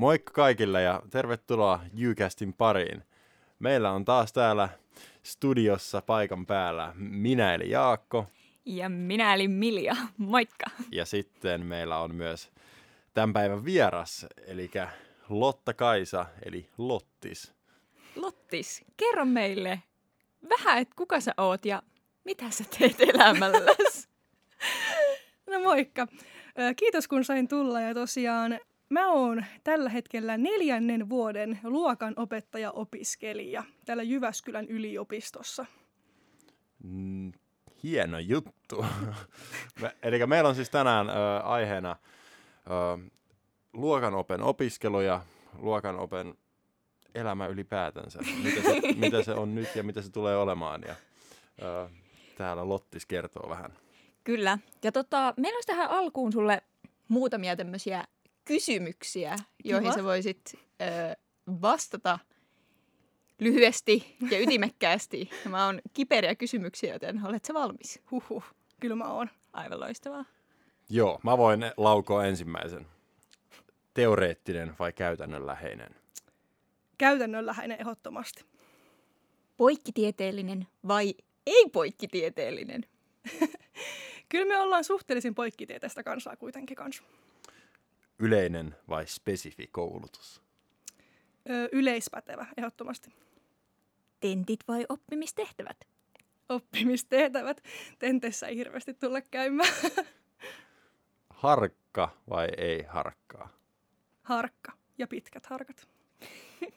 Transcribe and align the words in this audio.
Moikka 0.00 0.32
kaikille 0.32 0.82
ja 0.82 1.02
tervetuloa 1.10 1.80
Jykästin 1.94 2.52
pariin. 2.52 3.02
Meillä 3.58 3.90
on 3.90 4.04
taas 4.04 4.32
täällä 4.32 4.68
studiossa 5.22 6.02
paikan 6.02 6.46
päällä 6.46 6.92
minä 6.96 7.54
eli 7.54 7.70
Jaakko. 7.70 8.26
Ja 8.64 8.88
minä 8.88 9.34
eli 9.34 9.48
Milja. 9.48 9.96
Moikka. 10.16 10.64
Ja 10.92 11.04
sitten 11.04 11.66
meillä 11.66 11.98
on 11.98 12.14
myös 12.14 12.50
tämän 13.14 13.32
päivän 13.32 13.64
vieras, 13.64 14.26
eli 14.46 14.70
Lotta 15.28 15.74
Kaisa, 15.74 16.26
eli 16.44 16.68
Lottis. 16.78 17.52
Lottis, 18.16 18.84
kerro 18.96 19.24
meille 19.24 19.82
vähän, 20.48 20.78
että 20.78 20.94
kuka 20.96 21.20
sä 21.20 21.34
oot 21.36 21.64
ja 21.64 21.82
mitä 22.24 22.50
sä 22.50 22.64
teet 22.78 23.00
elämälläsi? 23.00 24.08
No 25.50 25.60
moikka. 25.60 26.06
Kiitos 26.76 27.08
kun 27.08 27.24
sain 27.24 27.48
tulla 27.48 27.80
ja 27.80 27.94
tosiaan 27.94 28.60
mä 28.90 29.12
oon 29.12 29.44
tällä 29.64 29.90
hetkellä 29.90 30.38
neljännen 30.38 31.08
vuoden 31.08 31.58
luokan 31.64 32.14
opettaja-opiskelija 32.16 33.64
täällä 33.84 34.02
Jyväskylän 34.02 34.66
yliopistossa. 34.68 35.66
Mm, 36.84 37.32
hieno 37.82 38.18
juttu. 38.18 38.84
Me, 39.80 39.96
eli 40.02 40.26
meillä 40.26 40.48
on 40.48 40.54
siis 40.54 40.70
tänään 40.70 41.10
ö, 41.10 41.12
aiheena 41.42 41.96
ö, 42.66 43.10
luokan 43.72 44.14
open 44.14 44.42
opiskelu 44.42 45.00
ja 45.00 45.22
luokan 45.58 45.98
open 45.98 46.34
elämä 47.14 47.46
ylipäätänsä. 47.46 48.18
Mitä 48.42 48.62
se, 48.62 48.80
mitä 49.06 49.22
se 49.22 49.32
on 49.32 49.54
nyt 49.54 49.76
ja 49.76 49.82
mitä 49.82 50.02
se 50.02 50.10
tulee 50.10 50.36
olemaan. 50.36 50.82
Ja, 50.88 50.94
ö, 51.62 51.88
täällä 52.38 52.68
Lottis 52.68 53.06
kertoo 53.06 53.48
vähän. 53.50 53.72
Kyllä. 54.24 54.58
Ja 54.82 54.92
tota, 54.92 55.34
meillä 55.36 55.56
olisi 55.56 55.66
tähän 55.66 55.90
alkuun 55.90 56.32
sulle 56.32 56.62
muutamia 57.08 57.56
tämmöisiä 57.56 58.04
kysymyksiä, 58.50 59.36
joihin 59.64 59.90
Kiva. 59.90 60.00
sä 60.00 60.04
voisit 60.04 60.54
ö, 60.54 61.16
vastata 61.62 62.18
lyhyesti 63.38 64.16
ja 64.30 64.40
ytimekkäästi. 64.44 65.30
Nämä 65.44 65.66
on 65.66 65.80
kiperiä 65.92 66.34
kysymyksiä, 66.34 66.92
joten 66.92 67.26
oletko 67.26 67.54
valmis? 67.54 68.00
Huhhuh, 68.10 68.44
kyllä 68.80 68.96
mä 68.96 69.04
oon. 69.04 69.30
Aivan 69.52 69.80
loistavaa. 69.80 70.24
Joo, 70.88 71.20
mä 71.22 71.38
voin 71.38 71.60
laukoa 71.76 72.24
ensimmäisen. 72.24 72.86
Teoreettinen 73.94 74.74
vai 74.78 74.92
käytännönläheinen? 74.92 75.94
Käytännönläheinen 76.98 77.80
ehdottomasti. 77.80 78.44
Poikkitieteellinen 79.56 80.66
vai 80.88 81.14
ei-poikkitieteellinen? 81.46 82.84
Kyllä 84.28 84.46
me 84.46 84.58
ollaan 84.60 84.84
suhteellisen 84.84 85.34
poikkitieteestä 85.34 86.02
kansaa 86.02 86.36
kuitenkin 86.36 86.76
kanssa. 86.76 87.02
Yleinen 88.20 88.76
vai 88.88 89.06
spesifi 89.06 89.66
koulutus? 89.66 90.42
Öö, 91.50 91.68
yleispätevä, 91.72 92.46
ehdottomasti. 92.56 93.12
Tentit 94.20 94.60
vai 94.68 94.86
oppimistehtävät? 94.88 95.88
Oppimistehtävät. 96.48 97.62
Tenteissä 97.98 98.46
ei 98.46 98.56
hirveästi 98.56 98.94
tulla 98.94 99.20
käymään. 99.20 99.74
Harkka 101.30 102.16
vai 102.28 102.48
ei 102.56 102.82
harkkaa? 102.82 103.48
Harkka 104.22 104.72
ja 104.98 105.06
pitkät 105.06 105.46
harkat. 105.46 105.88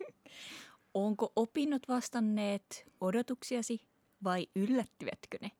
Onko 0.93 1.31
opinnot 1.35 1.87
vastanneet 1.87 2.85
odotuksiasi 3.01 3.81
vai 4.23 4.47
yllättyvätkö 4.55 5.37
ne? 5.41 5.51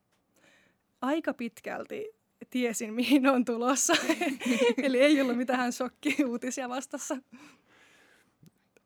Aika 1.02 1.34
pitkälti 1.34 2.23
tiesin, 2.46 2.94
mihin 2.94 3.28
on 3.28 3.46
tulossa. 3.46 3.94
Eli 4.84 5.00
ei 5.00 5.22
ollut 5.22 5.38
mitään 5.38 5.74
shokkiuutisia 5.74 6.70
vastassa. 6.70 7.18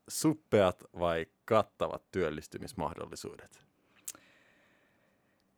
Suppeat 0.07 0.83
vai 0.99 1.25
kattavat 1.45 2.03
työllistymismahdollisuudet? 2.11 3.67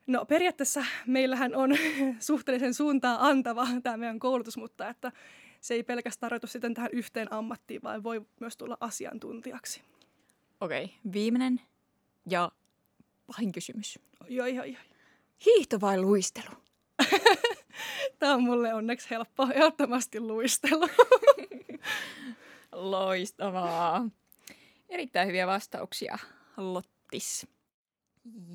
No 0.07 0.25
periaatteessa 0.25 0.85
meillähän 1.07 1.55
on 1.55 1.69
suhteellisen 2.19 2.73
suuntaa 2.73 3.27
antava 3.27 3.67
tämä 3.83 3.97
meidän 3.97 4.19
koulutus, 4.19 4.57
mutta 4.57 4.89
että 4.89 5.11
se 5.61 5.73
ei 5.73 5.83
pelkästään 5.83 6.29
tarjotu 6.29 6.47
sitten 6.47 6.73
tähän 6.73 6.89
yhteen 6.93 7.33
ammattiin, 7.33 7.83
vaan 7.83 8.03
voi 8.03 8.25
myös 8.39 8.57
tulla 8.57 8.77
asiantuntijaksi. 8.79 9.81
Okei, 10.61 10.83
okay. 10.83 10.97
viimeinen 11.13 11.61
ja 12.29 12.51
pahin 13.27 13.51
kysymys. 13.51 13.99
Joo, 14.29 14.47
joo, 14.47 14.65
joo. 14.65 14.81
Hiihto 15.45 15.81
vai 15.81 16.01
luistelu? 16.01 16.55
Tämä 18.19 18.33
on 18.33 18.43
mulle 18.43 18.73
onneksi 18.73 19.09
helppo. 19.09 19.47
Ehdottomasti 19.53 20.19
luistelu. 20.19 20.89
Loistavaa. 22.71 24.09
Erittäin 24.89 25.27
hyviä 25.27 25.47
vastauksia, 25.47 26.17
Lottis. 26.57 27.47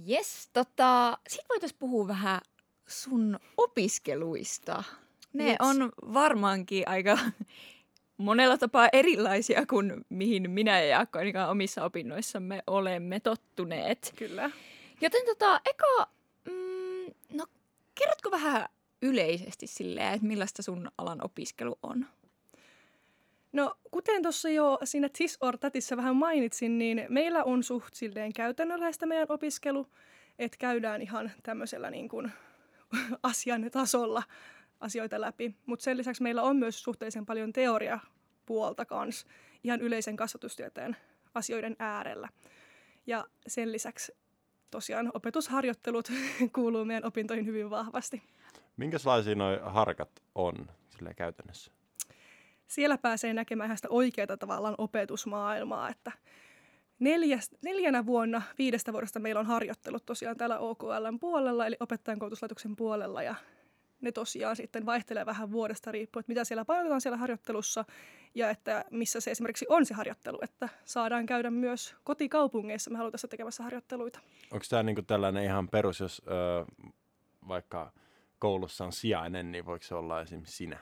Jes, 0.04 0.50
tota, 0.52 1.18
sit 1.28 1.44
voitaisiin 1.48 1.78
puhua 1.78 2.08
vähän 2.08 2.40
sun 2.86 3.38
opiskeluista. 3.56 4.84
Ne 5.32 5.46
yes. 5.46 5.56
on 5.60 5.92
varmaankin 6.14 6.88
aika 6.88 7.18
monella 8.16 8.58
tapaa 8.58 8.88
erilaisia 8.92 9.66
kuin 9.66 10.04
mihin 10.08 10.50
minä 10.50 10.80
ja 10.80 10.86
Jaakko 10.86 11.18
ainakaan 11.18 11.50
omissa 11.50 11.84
opinnoissamme 11.84 12.62
olemme 12.66 13.20
tottuneet. 13.20 14.14
Kyllä. 14.16 14.50
Joten 15.00 15.26
tota, 15.26 15.60
eka, 15.64 16.10
mm, 16.44 17.14
no 17.32 17.46
kerrotko 17.94 18.30
vähän 18.30 18.68
yleisesti 19.04 19.66
silleen, 19.66 20.14
että 20.14 20.26
millaista 20.26 20.62
sun 20.62 20.90
alan 20.98 21.24
opiskelu 21.24 21.78
on? 21.82 22.06
No, 23.52 23.74
kuten 23.90 24.22
tuossa 24.22 24.48
jo 24.48 24.78
siinä 24.84 25.08
Tis 25.08 25.38
or 25.40 25.58
Tatissa 25.58 25.96
vähän 25.96 26.16
mainitsin, 26.16 26.78
niin 26.78 27.06
meillä 27.08 27.44
on 27.44 27.62
suht 27.62 27.94
silleen 27.94 28.32
käytännönläheistä 28.32 29.06
meidän 29.06 29.26
opiskelu, 29.28 29.86
että 30.38 30.56
käydään 30.58 31.02
ihan 31.02 31.32
tämmöisellä 31.42 31.90
niin 31.90 32.08
kuin 32.08 32.32
asian 33.22 33.70
tasolla 33.70 34.22
asioita 34.80 35.20
läpi. 35.20 35.54
Mutta 35.66 35.82
sen 35.82 35.96
lisäksi 35.96 36.22
meillä 36.22 36.42
on 36.42 36.56
myös 36.56 36.82
suhteellisen 36.82 37.26
paljon 37.26 37.52
teoriapuolta 37.52 38.84
kanssa 38.84 39.26
ihan 39.64 39.80
yleisen 39.80 40.16
kasvatustieteen 40.16 40.96
asioiden 41.34 41.76
äärellä. 41.78 42.28
Ja 43.06 43.24
sen 43.46 43.72
lisäksi 43.72 44.12
tosiaan 44.70 45.10
opetusharjoittelut 45.14 46.08
kuuluu 46.54 46.84
meidän 46.84 47.04
opintoihin 47.04 47.46
hyvin 47.46 47.70
vahvasti. 47.70 48.22
Minkälaisia 48.76 49.34
nuo 49.34 49.58
harkat 49.62 50.22
on 50.34 50.54
sillä 50.88 51.14
käytännössä? 51.14 51.72
Siellä 52.66 52.98
pääsee 52.98 53.34
näkemään 53.34 53.66
ihan 53.66 53.76
sitä 53.76 53.88
oikeaa 53.90 54.36
tavallaan 54.36 54.74
opetusmaailmaa, 54.78 55.88
että 55.88 56.12
neljäs, 56.98 57.50
neljänä 57.62 58.06
vuonna 58.06 58.42
viidestä 58.58 58.92
vuodesta 58.92 59.20
meillä 59.20 59.40
on 59.40 59.46
harjoittelut 59.46 60.06
tosiaan 60.06 60.36
täällä 60.36 60.58
OKLn 60.58 61.18
puolella, 61.20 61.66
eli 61.66 61.76
opettajan 61.80 62.18
koulutuslaitoksen 62.18 62.76
puolella, 62.76 63.22
ja 63.22 63.34
ne 64.00 64.12
tosiaan 64.12 64.56
sitten 64.56 64.86
vaihtelee 64.86 65.26
vähän 65.26 65.52
vuodesta 65.52 65.92
riippuen, 65.92 66.20
että 66.20 66.30
mitä 66.30 66.44
siellä 66.44 66.64
painotetaan 66.64 67.00
siellä 67.00 67.16
harjoittelussa 67.16 67.84
ja 68.34 68.50
että 68.50 68.84
missä 68.90 69.20
se 69.20 69.30
esimerkiksi 69.30 69.66
on 69.68 69.86
se 69.86 69.94
harjoittelu, 69.94 70.38
että 70.42 70.68
saadaan 70.84 71.26
käydä 71.26 71.50
myös 71.50 71.96
kotikaupungeissa 72.04 72.90
me 72.90 72.98
halutaan 72.98 73.30
tekemässä 73.30 73.62
harjoitteluita. 73.62 74.20
Onko 74.50 74.66
tämä 74.70 74.82
niinku 74.82 75.02
tällainen 75.02 75.44
ihan 75.44 75.68
perus, 75.68 76.00
jos 76.00 76.22
ö, 76.26 76.64
vaikka 77.48 77.92
koulussa 78.44 78.84
on 78.84 78.92
sijainen, 78.92 79.52
niin 79.52 79.66
voiko 79.66 79.84
se 79.84 79.94
olla 79.94 80.20
esimerkiksi 80.20 80.56
sinä? 80.56 80.78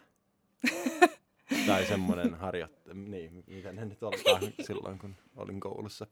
tai 1.67 1.87
semmoinen 1.87 2.34
harjoittelu, 2.34 2.95
niin, 2.95 3.45
mitä 3.47 3.73
ne 3.73 3.84
nyt 3.84 4.03
olikaan 4.03 4.41
silloin, 4.67 4.99
kun 4.99 5.17
olin 5.37 5.61
koulussa 5.61 6.06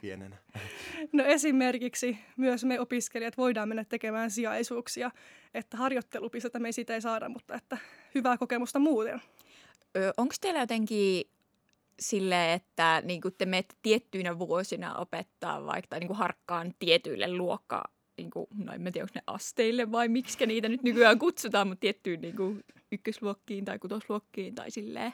pienenä. 0.00 0.36
No 1.12 1.24
esimerkiksi 1.24 2.18
myös 2.36 2.64
me 2.64 2.80
opiskelijat 2.80 3.36
voidaan 3.36 3.68
mennä 3.68 3.84
tekemään 3.84 4.30
sijaisuuksia, 4.30 5.10
että 5.54 5.76
harjoittelupistettä 5.76 6.58
me 6.58 6.72
siitä 6.72 6.94
ei 6.94 7.00
saada, 7.00 7.28
mutta 7.28 7.54
että 7.54 7.78
hyvää 8.14 8.38
kokemusta 8.38 8.78
muuten. 8.78 9.22
Onko 10.16 10.34
teillä 10.40 10.60
jotenkin 10.60 11.30
sille, 12.00 12.52
että 12.52 13.02
niin 13.04 13.20
te 13.38 13.46
menette 13.46 13.74
tiettyinä 13.82 14.38
vuosina 14.38 14.94
opettaa 14.94 15.66
vaikka 15.66 15.98
niin 15.98 16.14
harkkaan 16.14 16.74
tietyille 16.78 17.36
luokkaa 17.36 17.84
niin 18.22 18.30
kuin, 18.30 18.46
no 18.64 18.72
en 18.72 18.92
tiedä, 18.92 19.04
onko 19.04 19.12
ne 19.14 19.22
asteille 19.26 19.92
vai 19.92 20.08
miksi 20.08 20.46
niitä 20.46 20.68
nyt 20.68 20.82
nykyään 20.82 21.18
kutsutaan, 21.18 21.68
mutta 21.68 21.80
tiettyyn 21.80 22.20
niin 22.20 22.36
kuin, 22.36 22.64
ykkösluokkiin 22.92 23.64
tai 23.64 23.78
kutosluokkiin 23.78 24.54
tai 24.54 24.70
silleen. 24.70 25.12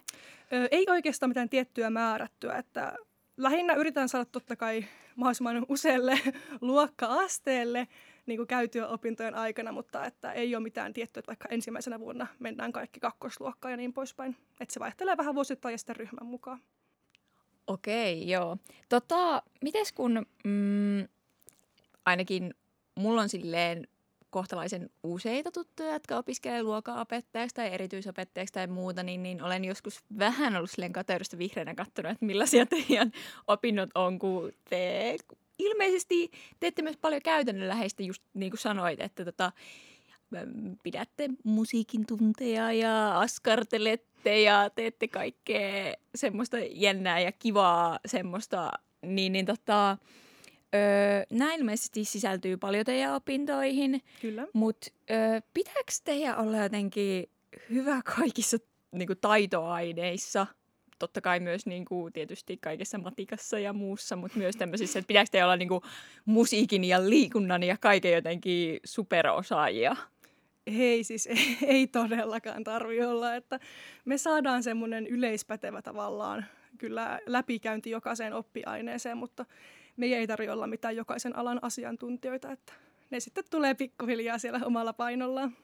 Ö, 0.52 0.68
ei 0.70 0.86
oikeastaan 0.88 1.30
mitään 1.30 1.48
tiettyä 1.48 1.90
määrättyä, 1.90 2.54
että 2.54 2.96
lähinnä 3.36 3.74
yritän 3.74 4.08
saada 4.08 4.24
totta 4.24 4.56
kai 4.56 4.84
mahdollisimman 5.16 5.66
usealle 5.68 6.20
luokka-asteelle 6.60 7.88
niin 8.26 8.36
kuin 8.36 8.46
käytyä 8.46 8.88
opintojen 8.88 9.34
aikana, 9.34 9.72
mutta 9.72 10.04
että 10.04 10.32
ei 10.32 10.54
ole 10.54 10.62
mitään 10.62 10.92
tiettyä, 10.92 11.20
että 11.20 11.28
vaikka 11.28 11.48
ensimmäisenä 11.50 12.00
vuonna 12.00 12.26
mennään 12.38 12.72
kaikki 12.72 13.00
kakkosluokkaan 13.00 13.72
ja 13.72 13.76
niin 13.76 13.92
poispäin. 13.92 14.36
Että 14.60 14.74
se 14.74 14.80
vaihtelee 14.80 15.16
vähän 15.16 15.34
vuosittain 15.34 15.72
ja 15.72 15.78
sitten 15.78 15.96
ryhmän 15.96 16.26
mukaan. 16.26 16.60
Okei, 17.66 18.30
joo. 18.30 18.56
Tota, 18.88 19.42
mites 19.62 19.92
kun 19.92 20.26
mm, 20.44 21.08
ainakin 22.06 22.54
mulla 22.98 23.22
on 23.22 23.28
silleen 23.28 23.88
kohtalaisen 24.30 24.90
useita 25.02 25.50
tuttuja, 25.50 25.92
jotka 25.92 26.16
opiskelee 26.16 26.62
luokanopettajaksi 26.62 27.54
tai 27.54 27.74
erityisopettajaksi 27.74 28.54
tai 28.54 28.66
muuta, 28.66 29.02
niin, 29.02 29.22
niin 29.22 29.42
olen 29.42 29.64
joskus 29.64 30.00
vähän 30.18 30.56
ollut 30.56 30.70
silleen 30.70 30.92
kateudesta 30.92 31.38
vihreänä 31.38 31.74
katsonut, 31.74 32.12
että 32.12 32.26
millaisia 32.26 32.66
teidän 32.88 33.12
opinnot 33.46 33.90
on, 33.94 34.18
kun 34.18 34.52
te 34.70 35.16
ilmeisesti 35.58 36.30
teette 36.60 36.82
myös 36.82 36.96
paljon 36.96 37.22
käytännönläheistä, 37.22 38.02
just 38.02 38.22
niin 38.34 38.50
kuin 38.50 38.60
sanoit, 38.60 39.00
että 39.00 39.24
tota, 39.24 39.52
pidätte 40.82 41.28
musiikin 41.44 42.06
tunteja 42.06 42.72
ja 42.72 43.20
askartelette 43.20 44.40
ja 44.40 44.70
teette 44.70 45.08
kaikkea 45.08 45.94
semmoista 46.14 46.56
jännää 46.70 47.20
ja 47.20 47.32
kivaa 47.32 47.98
semmoista, 48.06 48.70
niin, 49.02 49.32
niin 49.32 49.46
tota, 49.46 49.98
öö, 50.74 51.24
näin 51.30 51.60
ilmeisesti 51.60 52.04
sisältyy 52.04 52.56
paljon 52.56 52.84
teidän 52.84 53.14
opintoihin. 53.14 54.02
Kyllä. 54.20 54.46
Mutta 54.52 54.90
pitääkö 55.54 55.92
teidän 56.04 56.38
olla 56.38 56.56
jotenkin 56.56 57.28
hyvä 57.70 58.00
kaikissa 58.16 58.56
niinku, 58.92 59.14
taitoaineissa? 59.14 60.46
Totta 60.98 61.20
kai 61.20 61.40
myös 61.40 61.66
niinku, 61.66 62.10
tietysti 62.12 62.56
kaikessa 62.56 62.98
matikassa 62.98 63.58
ja 63.58 63.72
muussa, 63.72 64.16
mutta 64.16 64.38
myös 64.38 64.56
tämmöisissä, 64.56 64.98
että 64.98 65.08
pitääkö 65.08 65.30
teidän 65.30 65.46
olla 65.46 65.56
niinku, 65.56 65.82
musiikin 66.24 66.84
ja 66.84 67.10
liikunnan 67.10 67.62
ja 67.62 67.76
kaiken 67.80 68.12
jotenkin 68.12 68.80
superosaajia? 68.84 69.96
Hei, 70.76 71.04
siis 71.04 71.26
ei, 71.26 71.58
ei 71.66 71.86
todellakaan 71.86 72.64
tarvi 72.64 73.04
olla, 73.04 73.34
että 73.34 73.60
me 74.04 74.18
saadaan 74.18 74.62
semmoinen 74.62 75.06
yleispätevä 75.06 75.82
tavallaan 75.82 76.44
kyllä 76.78 77.20
läpikäynti 77.26 77.90
jokaiseen 77.90 78.32
oppiaineeseen, 78.32 79.16
mutta 79.16 79.44
me 79.96 80.06
ei 80.06 80.26
tarvitse 80.26 80.52
olla 80.52 80.66
mitään 80.66 80.96
jokaisen 80.96 81.36
alan 81.36 81.58
asiantuntijoita, 81.62 82.52
että 82.52 82.72
ne 83.10 83.20
sitten 83.20 83.44
tulee 83.50 83.74
pikkuhiljaa 83.74 84.38
siellä 84.38 84.60
omalla 84.64 84.92
painollaan. 84.92 85.56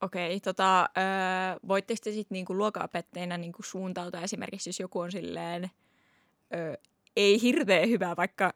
Okei, 0.00 0.26
okay, 0.26 0.40
tota, 0.40 0.80
öö, 0.82 1.58
voitteko 1.68 1.98
te 2.04 2.12
sitten 2.12 2.36
niinku 2.36 2.56
luokanopettajina 2.56 3.36
niinku 3.36 3.62
suuntautua 3.62 4.20
esimerkiksi, 4.20 4.68
jos 4.68 4.80
joku 4.80 4.98
on 5.00 5.12
silleen, 5.12 5.70
öö, 6.54 6.74
ei 7.16 7.42
hirveän 7.42 7.88
hyvä 7.88 8.16
vaikka 8.16 8.54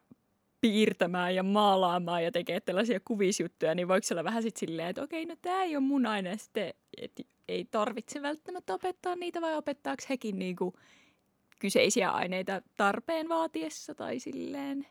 piirtämään 0.61 1.35
ja 1.35 1.43
maalaamaan 1.43 2.23
ja 2.23 2.31
tekee 2.31 2.59
tällaisia 2.59 2.99
kuvisjuttuja, 3.05 3.75
niin 3.75 3.87
voiko 3.87 4.07
olla 4.11 4.23
vähän 4.23 4.43
sitten 4.43 4.59
silleen, 4.59 4.89
että 4.89 5.03
okei, 5.03 5.25
no 5.25 5.35
tämä 5.41 5.63
ei 5.63 5.75
ole 5.75 5.83
mun 5.83 6.05
aine, 6.05 6.37
sitten, 6.37 6.73
että 6.97 7.23
ei 7.47 7.65
tarvitse 7.65 8.21
välttämättä 8.21 8.73
opettaa 8.73 9.15
niitä, 9.15 9.41
vai 9.41 9.55
opettaako 9.55 10.03
hekin 10.09 10.39
niinku 10.39 10.73
kyseisiä 11.61 12.09
aineita 12.09 12.61
tarpeen 12.77 13.29
vaatiessa 13.29 13.95
tai 13.95 14.19
silleen? 14.19 14.87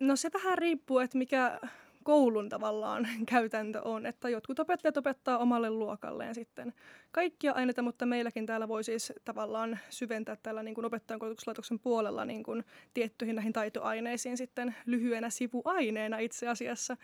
No 0.00 0.16
se 0.16 0.30
vähän 0.34 0.58
riippuu, 0.58 0.98
että 0.98 1.18
mikä 1.18 1.60
koulun 2.02 2.48
tavallaan 2.48 3.08
käytäntö 3.32 3.82
on, 3.82 4.06
että 4.06 4.28
jotkut 4.28 4.58
opettajat 4.58 4.96
opettaa 4.96 5.38
omalle 5.38 5.70
luokalleen 5.70 6.34
sitten 6.34 6.72
kaikkia 7.10 7.52
aineita, 7.52 7.82
mutta 7.82 8.06
meilläkin 8.06 8.46
täällä 8.46 8.68
voi 8.68 8.84
siis 8.84 9.12
tavallaan 9.24 9.78
syventää 9.90 10.36
tällä 10.42 10.62
niin 10.62 10.74
kuin 10.74 10.84
opettajan 10.84 11.20
koulutuslaitoksen 11.20 11.78
puolella 11.78 12.24
niin 12.24 12.42
kuin 12.42 12.64
tiettyihin 12.94 13.36
näihin 13.36 13.52
taitoaineisiin 13.52 14.36
sitten 14.36 14.74
lyhyenä 14.86 15.30
sivuaineena 15.30 16.18
itse 16.18 16.48
asiassa, 16.48 16.96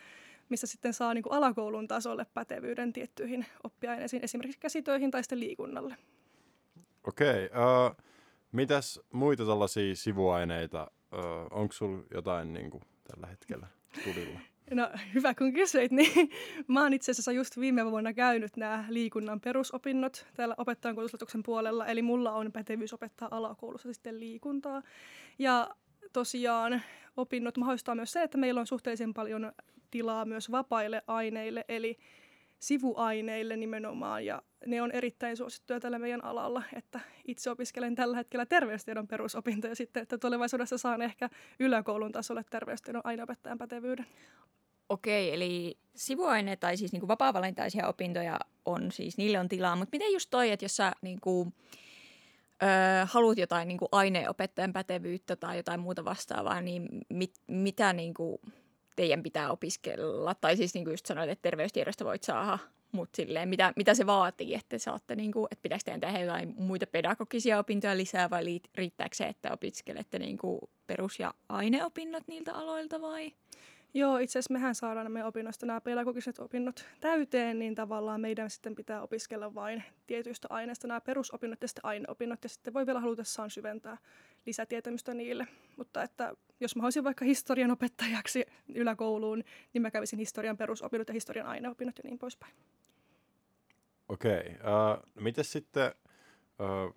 missä 0.49 0.67
sitten 0.67 0.93
saa 0.93 1.15
niin 1.15 1.23
kuin 1.23 1.33
alakoulun 1.33 1.89
tasolle 1.89 2.27
pätevyyden 2.35 2.93
tiettyihin 2.93 3.47
oppiaineisiin, 3.65 4.25
esimerkiksi 4.25 4.61
käsitöihin 4.61 5.11
tai 5.11 5.23
sitten 5.23 5.41
liikunnalle. 5.41 5.97
Okei, 7.05 7.47
okay, 7.47 7.87
uh, 7.87 8.08
mitäs 8.53 9.01
muita 9.13 9.47
tällaisia 9.47 9.97
sivuaineita, 9.97 10.91
onko 11.51 11.73
sulla 11.73 12.03
jotain 12.15 12.53
niin 12.53 12.71
kuin, 12.71 12.83
tällä 13.13 13.27
hetkellä 13.27 13.67
tulilla? 14.05 14.41
No 14.71 14.91
hyvä 15.15 15.35
kun 15.35 15.53
kysyit, 15.53 15.93
niin 15.93 16.31
mä 16.69 16.83
oon 16.83 16.93
itse 16.93 17.11
asiassa 17.13 17.33
just 17.33 17.61
viime 17.61 17.91
vuonna 17.91 18.13
käynyt 18.13 18.57
nämä 18.57 18.85
liikunnan 18.89 19.41
perusopinnot 19.41 20.27
täällä 20.37 20.55
opettajan 20.59 20.95
koulutuslaitoksen 20.95 21.43
puolella. 21.43 21.87
Eli 21.87 22.03
mulla 22.03 22.33
on 22.33 22.53
pätevyys 22.53 22.93
opettaa 22.93 23.29
alakoulussa 23.31 23.93
sitten 23.93 24.21
liikuntaa. 24.21 24.83
Ja 25.39 25.71
tosiaan 26.13 26.83
opinnot 27.17 27.57
mahdollistaa 27.57 27.95
myös 27.95 28.13
se, 28.13 28.23
että 28.23 28.39
meillä 28.39 28.61
on 28.61 28.67
suhteellisen 28.67 29.15
paljon 29.15 29.53
tilaa 29.91 30.25
myös 30.25 30.51
vapaille 30.51 31.03
aineille, 31.07 31.65
eli 31.69 31.99
sivuaineille 32.59 33.57
nimenomaan, 33.57 34.27
ja 34.27 34.43
ne 34.67 34.83
on 34.83 34.93
erittäin 34.93 35.37
suosittuja 35.37 35.81
tällä 35.81 35.99
meidän 35.99 36.25
alalla, 36.25 36.63
että 36.77 37.01
itse 37.27 37.51
opiskelen 37.51 37.95
tällä 37.95 38.17
hetkellä 38.17 38.47
terveystiedon 38.47 39.09
perusopintoja 39.09 39.75
sitten, 39.75 40.03
että 40.03 40.19
tulevaisuudessa 40.19 40.79
saan 40.79 41.03
ehkä 41.03 41.31
yläkoulun 41.61 42.13
tasolle 42.13 42.45
terveystiedon 42.51 43.03
aineopettajan 43.05 43.59
pätevyyden. 43.59 44.07
Okei, 44.89 45.35
eli 45.35 45.79
sivuaineet 45.97 46.61
tai 46.61 46.77
siis 46.77 46.93
niinku 46.93 47.09
vapaa-valintaisia 47.09 47.89
opintoja 47.89 48.39
on 48.65 48.93
siis, 48.93 49.17
niille 49.17 49.39
on 49.39 49.49
tilaa, 49.49 49.77
mutta 49.77 49.91
miten 49.93 50.13
just 50.13 50.31
toi, 50.31 50.51
että 50.51 50.65
jos 50.65 50.77
sä 50.77 50.93
niinku, 51.03 51.53
ö, 52.63 52.67
haluat 53.05 53.39
jotain 53.39 53.69
niinku 53.69 53.89
aineopettajan 53.93 54.73
pätevyyttä 54.73 55.37
tai 55.37 55.57
jotain 55.57 55.81
muuta 55.81 56.05
vastaavaa, 56.05 56.61
niin 56.61 56.89
mit, 57.09 57.35
mitä 57.47 57.93
niinku 57.93 58.41
teidän 58.99 59.23
pitää 59.23 59.51
opiskella? 59.51 60.35
Tai 60.35 60.57
siis 60.57 60.75
niinku 60.75 60.91
just 60.91 61.07
sanoit, 61.07 61.31
että 61.31 61.43
terveystiedosta 61.43 62.05
voit 62.05 62.23
saada, 62.23 62.59
mutta 62.93 63.17
silleen, 63.17 63.49
mitä, 63.49 63.73
mitä 63.77 63.95
se 63.95 64.07
vaatii, 64.07 64.55
että 64.55 64.79
saatte, 64.79 65.17
niinku, 65.17 65.47
että 65.51 65.63
pitäisi 65.63 65.85
tehdä 65.85 66.21
jotain 66.21 66.55
muita 66.57 66.87
pedagogisia 66.87 67.59
opintoja 67.59 67.97
lisää 67.97 68.31
vai 68.31 68.61
riittääkö 68.75 69.17
se, 69.17 69.25
että 69.25 69.53
opiskelette 69.53 70.19
niinku 70.19 70.71
perus- 70.87 71.21
ja 71.21 71.35
aineopinnot 71.49 72.23
niiltä 72.27 72.55
aloilta 72.55 73.01
vai? 73.01 73.33
Joo, 73.95 74.19
itse 74.19 74.39
asiassa 74.39 74.53
mehän 74.53 74.75
saadaan 74.75 75.13
meidän 75.13 75.29
opinnoista 75.29 75.67
nämä 75.67 75.81
pedagogiset 75.81 76.39
opinnot 76.39 76.85
täyteen, 77.01 77.59
niin 77.59 77.75
tavallaan 77.75 78.21
meidän 78.21 78.51
sitten 78.51 78.75
pitää 78.75 79.03
opiskella 79.03 79.55
vain 79.55 79.85
tietyistä 80.07 80.49
aineista 80.51 80.89
nämä 80.89 81.01
perusopinnot 81.01 81.63
ja 81.63 81.69
sitten 81.69 81.85
aineopinnot, 81.85 82.43
ja 82.43 82.49
sitten 82.49 82.75
voi 82.75 82.87
vielä 82.87 83.01
halutessaan 83.01 83.51
syventää 83.51 83.99
lisätietämystä 84.49 85.15
niille. 85.15 85.47
Mutta 85.77 86.03
että 86.03 86.33
jos 86.61 86.77
mä 86.77 86.83
olisin 86.83 87.05
vaikka 87.05 87.25
historian 87.25 87.71
opettajaksi 87.71 88.47
yläkouluun, 88.75 89.45
niin 89.73 89.83
mä 89.83 89.91
kävisin 89.91 90.19
historian 90.19 90.57
perusopinnot 90.57 91.09
ja 91.09 91.15
historian 91.15 91.47
aineopinnot 91.47 91.99
ja 91.99 92.05
niin 92.05 92.19
poispäin. 92.19 92.55
Okei. 94.09 94.41
Okay. 94.41 94.51
Uh, 94.53 95.23
miten 95.23 95.45
sitten, 95.45 95.93
uh, 96.59 96.95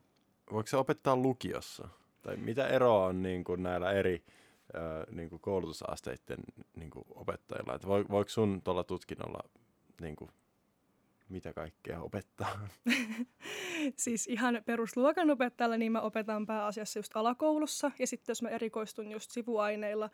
voiko 0.51 0.67
se 0.67 0.77
opettaa 0.77 1.15
lukiossa? 1.15 1.87
Tai 2.21 2.37
mitä 2.37 2.67
eroa 2.67 3.05
on 3.05 3.21
niin 3.21 3.43
kuin 3.43 3.63
näillä 3.63 3.91
eri 3.91 4.23
ää, 4.73 5.05
niin 5.11 5.29
kuin 5.29 5.39
koulutusasteiden 5.39 6.37
niin 6.75 6.89
kuin 6.89 7.05
opettajilla. 7.09 7.79
Vo, 7.87 8.05
voiko 8.09 8.29
sun 8.29 8.61
tuolla 8.63 8.83
tutkinnolla 8.83 9.49
niin 10.01 10.15
kuin, 10.15 10.31
mitä 11.31 11.53
kaikkea 11.53 12.01
opettaa? 12.01 12.67
siis 13.97 14.27
ihan 14.27 14.61
perusluokan 14.65 15.29
opettajalla 15.29 15.77
niin 15.77 15.91
mä 15.91 16.01
opetan 16.01 16.45
pääasiassa 16.45 16.99
just 16.99 17.15
alakoulussa. 17.15 17.91
Ja 17.99 18.07
sitten 18.07 18.31
jos 18.31 18.41
mä 18.41 18.49
erikoistun 18.49 19.11
just 19.11 19.31
sivuaineilla 19.31 20.09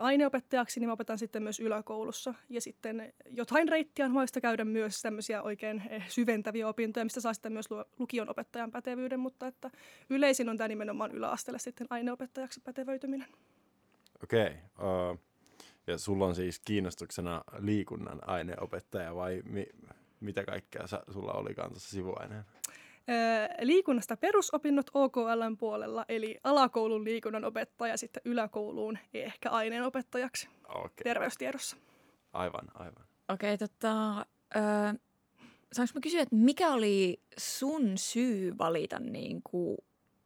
aineopettajaksi, 0.00 0.80
niin 0.80 0.88
mä 0.88 0.92
opetan 0.92 1.18
sitten 1.18 1.42
myös 1.42 1.60
yläkoulussa. 1.60 2.34
Ja 2.48 2.60
sitten 2.60 3.12
jotain 3.30 3.68
reittiä 3.68 4.04
on 4.04 4.10
mahdollista 4.10 4.40
käydä 4.40 4.64
myös 4.64 5.02
tämmöisiä 5.02 5.42
oikein 5.42 5.82
eh, 5.90 6.04
syventäviä 6.08 6.68
opintoja, 6.68 7.04
mistä 7.04 7.20
saa 7.20 7.34
sitten 7.34 7.52
myös 7.52 7.68
lukion 7.98 8.30
opettajan 8.30 8.70
pätevyyden, 8.70 9.20
mutta 9.20 9.46
että 9.46 9.70
yleisin 10.10 10.48
on 10.48 10.56
tämä 10.56 10.68
nimenomaan 10.68 11.12
yläasteelle 11.12 11.58
sitten 11.58 11.86
aineopettajaksi 11.90 12.60
pätevöityminen. 12.60 13.28
Okei. 14.22 14.46
Okay. 14.46 15.10
Uh, 15.10 15.18
ja 15.86 15.98
sulla 15.98 16.26
on 16.26 16.34
siis 16.34 16.58
kiinnostuksena 16.58 17.44
liikunnan 17.58 18.28
aineopettaja 18.28 19.14
vai 19.14 19.42
mi- 19.44 19.68
mitä 20.24 20.44
kaikkea 20.44 20.86
sa- 20.86 21.04
sulla 21.12 21.32
oli 21.32 21.54
tuossa 21.54 21.90
sivuaineena? 21.90 22.44
Öö, 23.10 23.48
liikunnasta 23.60 24.16
perusopinnot 24.16 24.90
OKLn 24.94 25.56
puolella, 25.58 26.04
eli 26.08 26.38
alakoulun 26.44 27.04
liikunnan 27.04 27.44
opettaja 27.44 27.96
sitten 27.96 28.22
yläkouluun 28.24 28.98
ehkä 29.14 29.50
aineenopettajaksi 29.50 30.48
okay. 30.68 30.88
terveystiedossa. 31.04 31.76
Aivan, 32.32 32.64
aivan. 32.74 33.06
Okei, 33.28 33.54
okay, 33.54 33.68
tota, 33.68 34.18
öö, 34.56 34.92
saanko 35.72 35.92
mä 35.94 36.00
kysyä, 36.00 36.22
että 36.22 36.36
mikä 36.36 36.72
oli 36.72 37.20
sun 37.38 37.98
syy 37.98 38.58
valita 38.58 38.98
niin 38.98 39.42
kuin 39.50 39.78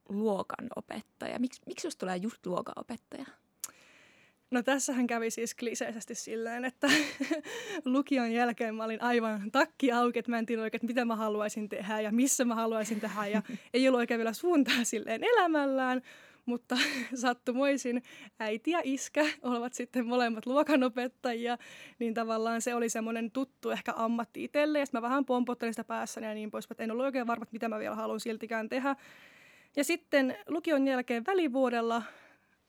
luokan 0.09 0.69
opettaja? 0.77 1.39
Miks, 1.39 1.61
miksi 1.67 1.83
susta 1.83 2.01
tulee 2.01 2.17
just 2.17 2.47
luokan 2.47 2.75
opettaja? 2.77 3.27
No 4.51 4.63
tässähän 4.63 5.07
kävi 5.07 5.31
siis 5.31 5.55
kliseisesti 5.55 6.15
silleen, 6.15 6.65
että 6.65 6.89
lukion 7.85 8.33
jälkeen 8.33 8.75
mä 8.75 8.85
olin 8.85 9.03
aivan 9.03 9.51
takki 9.51 9.93
auki, 9.93 10.19
että 10.19 10.31
mä 10.31 10.39
en 10.39 10.47
tiedä 10.47 10.63
oikein, 10.63 10.81
mitä 10.87 11.05
mä 11.05 11.17
haluaisin 11.17 11.69
tehdä 11.69 12.01
ja 12.01 12.13
missä 12.13 12.45
mä 12.45 12.55
haluaisin 12.55 13.01
tehdä 13.01 13.27
ja 13.27 13.43
ei 13.75 13.89
ollut 13.89 13.99
oikein 13.99 14.19
vielä 14.19 14.33
suuntaa 14.33 14.85
silleen 14.85 15.25
elämällään, 15.25 16.03
mutta 16.47 16.77
sattumoisin 17.23 18.03
äiti 18.39 18.71
ja 18.71 18.81
iskä 18.85 19.27
olivat 19.43 19.75
sitten 19.75 20.07
molemmat 20.07 20.47
luokanopettajia, 20.47 21.59
niin 21.99 22.15
tavallaan 22.15 22.63
se 22.63 22.75
oli 22.75 22.89
semmoinen 22.89 23.31
tuttu 23.31 23.71
ehkä 23.71 23.93
ammatti 23.97 24.45
itselle, 24.45 24.79
ja 24.79 24.87
mä 24.93 25.03
vähän 25.03 25.25
pompottelin 25.25 25.75
sitä 25.75 25.85
päässäni 25.85 26.27
ja 26.27 26.35
niin 26.35 26.51
pois, 26.51 26.67
että 26.71 26.85
en 26.85 26.91
ollut 26.91 27.05
oikein 27.05 27.27
varma, 27.27 27.47
mitä 27.53 27.69
mä 27.69 27.79
vielä 27.79 27.95
haluan 27.95 28.21
siltikään 28.21 28.69
tehdä. 28.69 28.97
Ja 29.77 29.85
sitten 29.85 30.37
lukion 30.49 30.89
jälkeen 30.89 31.27
välivuodella 31.27 32.03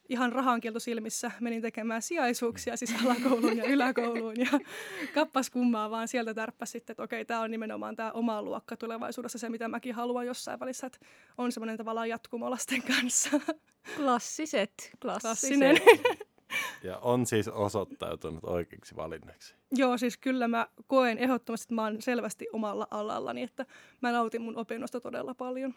ihan 0.09 0.31
rahankielto 0.31 0.79
silmissä 0.79 1.31
menin 1.39 1.61
tekemään 1.61 2.01
sijaisuuksia 2.01 2.77
siis 2.77 2.95
alakouluun 3.05 3.57
ja 3.57 3.63
yläkouluun 3.63 4.39
ja 4.39 4.47
kappas 5.15 5.49
kummaa 5.49 5.89
vaan 5.89 6.07
sieltä 6.07 6.33
tärppäsi 6.33 6.71
sitten, 6.71 6.93
että 6.93 7.03
okei, 7.03 7.25
tämä 7.25 7.41
on 7.41 7.51
nimenomaan 7.51 7.95
tämä 7.95 8.11
oma 8.11 8.41
luokka 8.41 8.77
tulevaisuudessa 8.77 9.37
se, 9.37 9.49
mitä 9.49 9.67
mäkin 9.67 9.95
haluan 9.95 10.25
jossain 10.25 10.59
välissä, 10.59 10.87
että 10.87 10.99
on 11.37 11.51
semmoinen 11.51 11.77
tavallaan 11.77 12.09
jatkumo 12.09 12.51
lasten 12.51 12.83
kanssa. 12.83 13.29
Klassiset, 13.95 14.91
klassiset. 15.01 15.21
Klassinen. 15.21 15.77
Ja 16.83 16.97
on 16.97 17.25
siis 17.25 17.47
osoittautunut 17.47 18.43
oikeaksi 18.43 18.95
valinnaksi. 18.95 19.55
Joo, 19.71 19.97
siis 19.97 20.17
kyllä 20.17 20.47
mä 20.47 20.67
koen 20.87 21.17
ehdottomasti, 21.17 21.63
että 21.63 21.75
mä 21.75 21.83
oon 21.83 22.01
selvästi 22.01 22.47
omalla 22.53 22.87
alallani, 22.91 23.43
että 23.43 23.65
mä 24.01 24.11
nautin 24.11 24.41
mun 24.41 24.57
opinnosta 24.57 25.01
todella 25.01 25.33
paljon. 25.33 25.73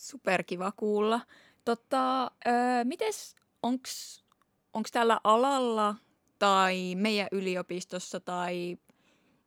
Superkiva 0.00 0.72
kuulla. 0.76 1.20
Tota, 1.64 2.30
öö, 2.46 2.84
mites, 2.84 3.36
onks 3.62 4.90
tällä 4.92 5.20
alalla 5.24 5.94
tai 6.38 6.94
meidän 6.94 7.28
yliopistossa 7.32 8.20
tai 8.20 8.78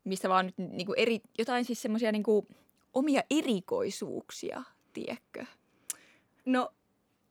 mistä 0.03 0.29
vaan 0.29 0.45
nyt 0.45 0.57
niinku 0.57 0.93
eri, 0.97 1.21
jotain 1.37 1.65
siis 1.65 1.81
semmoisia 1.81 2.11
niinku 2.11 2.47
omia 2.93 3.23
erikoisuuksia, 3.29 4.63
tiedätkö? 4.93 5.45
No 6.45 6.73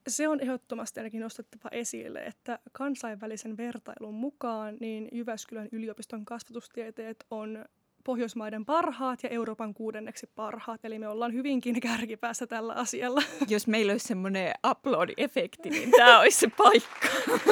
se 0.09 0.29
on 0.29 0.41
ehdottomasti 0.41 1.01
ainakin 1.01 1.21
nostettava 1.21 1.69
esille, 1.73 2.21
että 2.21 2.59
kansainvälisen 2.73 3.57
vertailun 3.57 4.15
mukaan 4.15 4.77
niin 4.81 5.09
Jyväskylän 5.13 5.69
yliopiston 5.73 6.25
kasvatustieteet 6.25 7.27
on 7.31 7.65
Pohjoismaiden 8.05 8.65
parhaat 8.65 9.23
ja 9.23 9.29
Euroopan 9.29 9.75
kuudenneksi 9.75 10.27
parhaat. 10.35 10.85
Eli 10.85 10.99
me 10.99 11.09
ollaan 11.09 11.33
hyvinkin 11.33 11.81
kärkipäässä 11.81 12.47
tällä 12.47 12.75
asialla. 12.75 13.23
Jos 13.49 13.67
meillä 13.67 13.93
olisi 13.93 14.09
semmoinen 14.09 14.53
upload-efekti, 14.67 15.71
niin 15.71 15.91
tämä 15.97 16.21
olisi 16.21 16.39
se 16.39 16.49
paikka. 16.57 17.09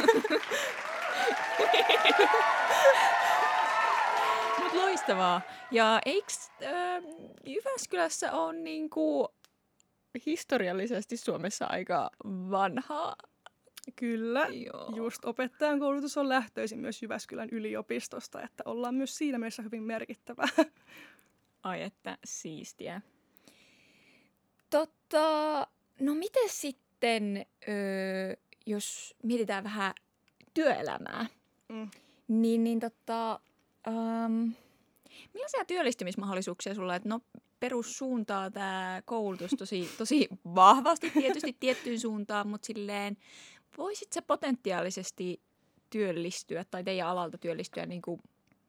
Mut 4.63 4.73
loistavaa. 4.73 5.41
Ja 5.71 6.01
eikö 6.07 6.33
äh, 6.63 7.03
Jyväskylässä 7.47 8.33
on 8.33 8.65
niinku 8.65 9.29
historiallisesti 10.27 11.17
Suomessa 11.17 11.67
aika 11.67 12.11
vanha 12.25 13.15
Kyllä, 13.97 14.47
Joo. 14.47 14.93
just 14.97 15.25
opettajan 15.25 15.79
koulutus 15.79 16.17
on 16.17 16.29
lähtöisin 16.29 16.79
myös 16.79 17.03
Jyväskylän 17.03 17.49
yliopistosta, 17.53 18.43
että 18.43 18.63
ollaan 18.67 18.95
myös 18.95 19.19
siinä 19.19 19.39
mielessä 19.39 19.63
hyvin 19.63 19.83
merkittävää. 19.83 20.49
Ai 21.63 21.83
että 21.83 22.19
siistiä. 22.25 23.01
Totta, 24.71 25.67
no 26.01 26.15
miten 26.15 26.49
sitten, 26.49 27.47
öö, 27.69 28.35
jos 28.67 29.15
mietitään 29.23 29.65
vähän 29.65 29.95
työelämää, 30.55 31.27
Mm. 31.71 31.91
niin, 32.29 32.65
niin 32.65 32.81
tota, 32.81 33.41
ähm, 33.89 34.49
millaisia 35.35 35.65
työllistymismahdollisuuksia 35.67 36.75
sulla, 36.75 36.95
että 36.95 37.09
no 37.09 37.21
perussuuntaa 37.61 38.51
tämä 38.51 39.03
koulutus 39.05 39.51
tosi, 39.59 39.91
tosi 39.99 40.29
vahvasti 40.55 41.11
tietysti 41.11 41.57
tiettyyn 41.61 42.01
suuntaan, 42.01 42.49
mutta 42.49 42.67
silleen 42.67 43.17
voisit 43.79 44.13
sä 44.13 44.23
potentiaalisesti 44.23 45.41
työllistyä 45.91 46.65
tai 46.71 46.85
teidän 46.85 47.09
alalta 47.09 47.39
työllistyä 47.39 47.87
niin 47.87 48.03
kuin 48.03 48.21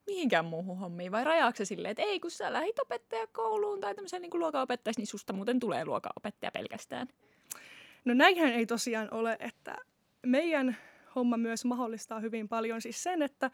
mihinkään 0.08 0.46
muuhun 0.46 0.78
hommiin 0.78 1.12
vai 1.12 1.24
rajaako 1.24 1.66
silleen, 1.66 1.92
että 1.92 2.04
ei 2.04 2.20
kun 2.20 2.32
sä 2.32 2.54
lähit 2.54 2.80
opettajakouluun 2.80 3.80
tai 3.80 3.96
tämmöiseen 3.96 4.22
niin 4.22 4.40
luokanopettajaksi, 4.40 5.02
niin 5.02 5.08
susta 5.08 5.34
muuten 5.34 5.60
tulee 5.60 5.86
luokanopettaja 5.86 6.52
pelkästään. 6.52 7.08
No 8.06 8.14
näinhän 8.14 8.54
ei 8.54 8.66
tosiaan 8.66 9.14
ole, 9.14 9.38
että 9.40 9.76
meidän 10.26 10.78
homma 11.16 11.38
myös 11.38 11.66
mahdollistaa 11.66 12.20
hyvin 12.20 12.50
paljon 12.50 12.82
siis 12.82 13.04
sen, 13.04 13.22
että 13.22 13.52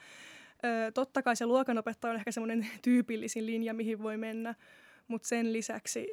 totta 0.94 1.24
kai 1.24 1.36
se 1.36 1.46
luokanopettaja 1.46 2.12
on 2.12 2.18
ehkä 2.18 2.32
semmoinen 2.32 2.68
tyypillisin 2.82 3.46
linja, 3.46 3.74
mihin 3.74 4.04
voi 4.04 4.18
mennä, 4.18 4.56
mutta 5.08 5.28
sen 5.28 5.54
lisäksi 5.54 6.08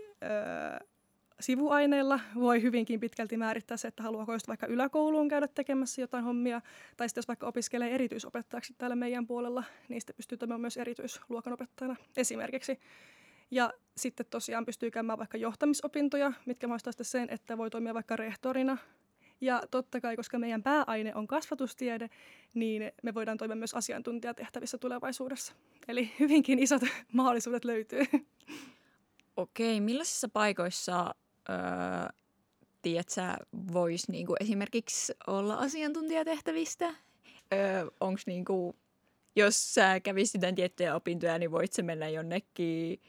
sivuaineilla 1.40 2.20
voi 2.34 2.62
hyvinkin 2.62 3.00
pitkälti 3.00 3.36
määrittää 3.36 3.76
se, 3.76 3.88
että 3.88 4.02
haluaako 4.02 4.32
just 4.32 4.48
vaikka 4.48 4.66
yläkouluun 4.66 5.28
käydä 5.28 5.48
tekemässä 5.48 6.00
jotain 6.00 6.24
hommia, 6.24 6.60
tai 6.96 7.08
sitten 7.08 7.20
jos 7.20 7.28
vaikka 7.28 7.46
opiskelee 7.46 7.94
erityisopettajaksi 7.94 8.74
täällä 8.78 8.96
meidän 8.96 9.26
puolella, 9.26 9.64
niin 9.88 10.00
sitten 10.00 10.16
pystyy 10.16 10.38
toimimaan 10.38 10.60
myös 10.60 10.76
erityisluokanopettajana 10.76 11.96
esimerkiksi. 12.16 12.80
Ja 13.50 13.72
sitten 13.96 14.26
tosiaan 14.30 14.66
pystyy 14.66 14.90
käymään 14.90 15.18
vaikka 15.18 15.38
johtamisopintoja, 15.38 16.32
mitkä 16.46 16.66
mahdollistaa 16.66 16.92
sitten 16.92 17.04
sen, 17.04 17.28
että 17.30 17.58
voi 17.58 17.70
toimia 17.70 17.94
vaikka 17.94 18.16
rehtorina. 18.16 18.78
Ja 19.40 19.62
totta 19.70 20.00
kai, 20.00 20.16
koska 20.16 20.38
meidän 20.38 20.62
pääaine 20.62 21.14
on 21.14 21.26
kasvatustiede, 21.26 22.10
niin 22.54 22.92
me 23.02 23.14
voidaan 23.14 23.38
toimia 23.38 23.56
myös 23.56 23.74
asiantuntijatehtävissä 23.74 24.78
tulevaisuudessa. 24.78 25.54
Eli 25.88 26.12
hyvinkin 26.20 26.58
isot 26.58 26.82
mahdollisuudet 27.12 27.64
löytyy. 27.64 28.02
Okei, 29.36 29.80
millaisissa 29.80 30.28
paikoissa 30.28 31.14
öö, 31.50 31.56
tiedät 32.82 33.08
sä, 33.08 33.36
vois 33.72 34.08
niinku 34.08 34.34
esimerkiksi 34.40 35.12
olla 35.26 35.54
asiantuntijatehtävistä? 35.54 36.94
Öö, 37.52 37.86
Onko 38.00 38.20
niinku, 38.26 38.76
jos 39.36 39.74
sä 39.74 40.00
kävisit 40.00 40.34
jotain 40.34 40.54
tiettyjä 40.54 40.94
opintoja, 40.94 41.38
niin 41.38 41.50
voit 41.50 41.72
sä 41.72 41.82
mennä 41.82 42.08
jonnekin 42.08 43.00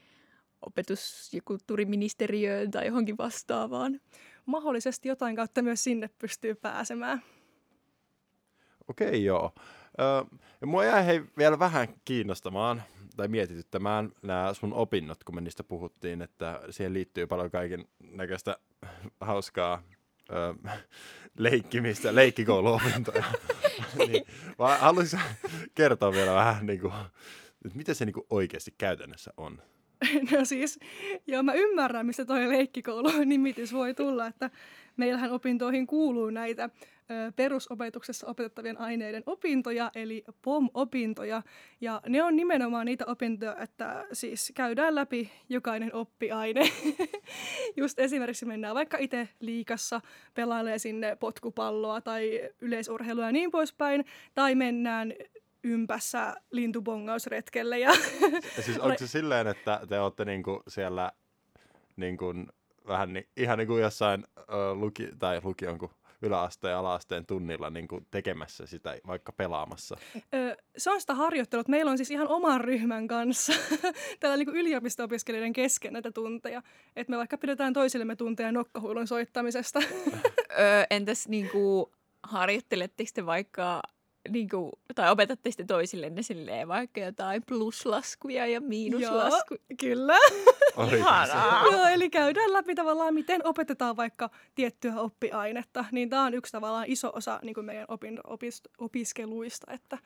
opetus- 0.66 1.34
ja 1.34 1.40
kulttuuriministeriöön 1.44 2.70
tai 2.70 2.86
johonkin 2.86 3.18
vastaavaan? 3.18 4.00
Mahdollisesti 4.46 5.08
jotain 5.08 5.36
kautta 5.36 5.62
myös 5.62 5.84
sinne 5.84 6.10
pystyy 6.18 6.54
pääsemään. 6.54 7.22
Okei, 8.88 9.24
joo. 9.24 9.52
Öö, 10.00 10.38
mua 10.66 10.84
jäi 10.84 11.06
hei 11.06 11.22
vielä 11.38 11.58
vähän 11.58 11.88
kiinnostamaan 12.04 12.82
tai 13.16 13.28
mietityttämään 13.28 14.12
nämä 14.22 14.54
sun 14.54 14.72
opinnot, 14.72 15.24
kun 15.24 15.34
me 15.34 15.40
niistä 15.40 15.64
puhuttiin, 15.64 16.22
että 16.22 16.60
siihen 16.70 16.94
liittyy 16.94 17.26
paljon 17.26 17.50
kaiken 17.50 17.84
näköistä 18.00 18.56
hauskaa 19.20 19.82
öö, 20.30 20.54
leikkimistä, 21.38 22.14
leikkikouluopintoja. 22.14 23.24
niin, 23.98 24.24
vai 24.58 24.78
haluaisitko 24.78 25.26
kertoa 25.74 26.12
vielä 26.12 26.34
vähän, 26.34 26.66
niin 26.66 26.80
kuin, 26.80 26.92
että 27.64 27.76
mitä 27.76 27.94
se 27.94 28.04
niin 28.04 28.14
kuin 28.14 28.26
oikeasti 28.30 28.74
käytännössä 28.78 29.32
on? 29.36 29.62
No 30.32 30.44
siis, 30.44 30.78
joo 31.26 31.42
mä 31.42 31.52
ymmärrän, 31.52 32.06
mistä 32.06 32.24
toi 32.24 32.48
leikkikoulu 32.48 33.10
nimitys 33.24 33.72
voi 33.72 33.94
tulla, 33.94 34.26
että 34.26 34.50
meillähän 34.96 35.32
opintoihin 35.32 35.86
kuuluu 35.86 36.30
näitä 36.30 36.70
perusopetuksessa 37.36 38.26
opetettavien 38.26 38.80
aineiden 38.80 39.22
opintoja, 39.26 39.90
eli 39.94 40.24
POM-opintoja, 40.42 41.42
ja 41.80 42.00
ne 42.08 42.22
on 42.22 42.36
nimenomaan 42.36 42.86
niitä 42.86 43.04
opintoja, 43.06 43.56
että 43.56 44.04
siis 44.12 44.52
käydään 44.54 44.94
läpi 44.94 45.30
jokainen 45.48 45.94
oppiaine. 45.94 46.72
Just 47.76 47.98
esimerkiksi 47.98 48.46
mennään 48.46 48.74
vaikka 48.74 48.98
itse 49.00 49.28
liikassa, 49.40 50.00
pelailee 50.34 50.78
sinne 50.78 51.16
potkupalloa 51.16 52.00
tai 52.00 52.50
yleisurheilua 52.60 53.24
ja 53.24 53.32
niin 53.32 53.50
poispäin, 53.50 54.04
tai 54.34 54.54
mennään 54.54 55.14
ympässä 55.64 56.34
lintubongausretkelle 56.50 57.78
ja 57.78 57.90
Ja 58.56 58.62
siis 58.62 58.78
onko 58.78 58.98
se 58.98 59.06
silleen, 59.06 59.46
että 59.46 59.80
te 59.88 60.00
olette 60.00 60.24
niinku 60.24 60.62
siellä 60.68 61.12
niinku, 61.96 62.34
vähän 62.86 63.12
ni, 63.12 63.28
ihan 63.36 63.58
niin 63.58 63.68
kuin 63.68 63.82
jossain 63.82 64.24
ö, 64.38 64.74
luki, 64.74 65.08
tai 65.18 65.40
lukion 65.44 65.78
kuin 65.78 65.90
yläasteen 66.22 66.70
ja 66.70 66.78
alaasteen 66.78 67.26
tunnilla 67.26 67.70
niin 67.70 67.88
kuin 67.88 68.06
tekemässä 68.10 68.66
sitä, 68.66 68.98
vaikka 69.06 69.32
pelaamassa. 69.32 69.96
Ö, 70.34 70.56
se 70.76 70.90
on 70.90 71.00
sitä 71.00 71.14
harjoittelua, 71.14 71.60
että 71.60 71.70
meillä 71.70 71.90
on 71.90 71.96
siis 71.96 72.10
ihan 72.10 72.28
oman 72.28 72.60
ryhmän 72.60 73.08
kanssa 73.08 73.52
täällä 74.20 74.36
niin 74.36 74.56
yliopisto-opiskelijoiden 74.56 75.52
kesken 75.52 75.92
näitä 75.92 76.12
tunteja. 76.12 76.62
Että 76.96 77.10
me 77.10 77.16
vaikka 77.16 77.38
pidetään 77.38 77.72
toisillemme 77.72 78.16
tunteja 78.16 78.52
nokkahuilun 78.52 79.06
soittamisesta. 79.06 79.80
Öö, 80.58 80.84
entäs 80.90 81.28
niinku, 81.28 81.92
harjoitteletteko 82.22 83.10
te 83.14 83.26
vaikka 83.26 83.82
niinku, 84.28 84.72
tai 84.94 85.10
opetatte 85.10 85.50
sitten 85.50 85.66
toisillenne 85.66 86.22
silleen 86.22 86.68
vaikka 86.68 87.00
jotain 87.00 87.42
pluslaskuja 87.48 88.46
ja 88.46 88.60
miinuslaskuja? 88.60 89.60
Joo, 89.70 89.76
kyllä. 89.80 90.18
Ihanaa. 90.84 91.64
Joo, 91.72 91.86
eli 91.86 92.10
käydään 92.10 92.52
läpi 92.52 92.74
tavallaan, 92.74 93.14
miten 93.14 93.46
opetetaan 93.46 93.96
vaikka 93.96 94.30
tiettyä 94.54 94.92
oppiainetta. 94.96 95.84
Niin 95.92 96.10
tämä 96.10 96.24
on 96.24 96.34
yksi 96.34 96.52
tavallaan 96.52 96.84
iso 96.88 97.12
osa 97.14 97.40
niin 97.42 97.54
kuin 97.54 97.66
meidän 97.66 97.84
opin, 97.88 98.20
opis, 98.24 98.62
opiskeluista, 98.78 99.72
että 99.72 99.98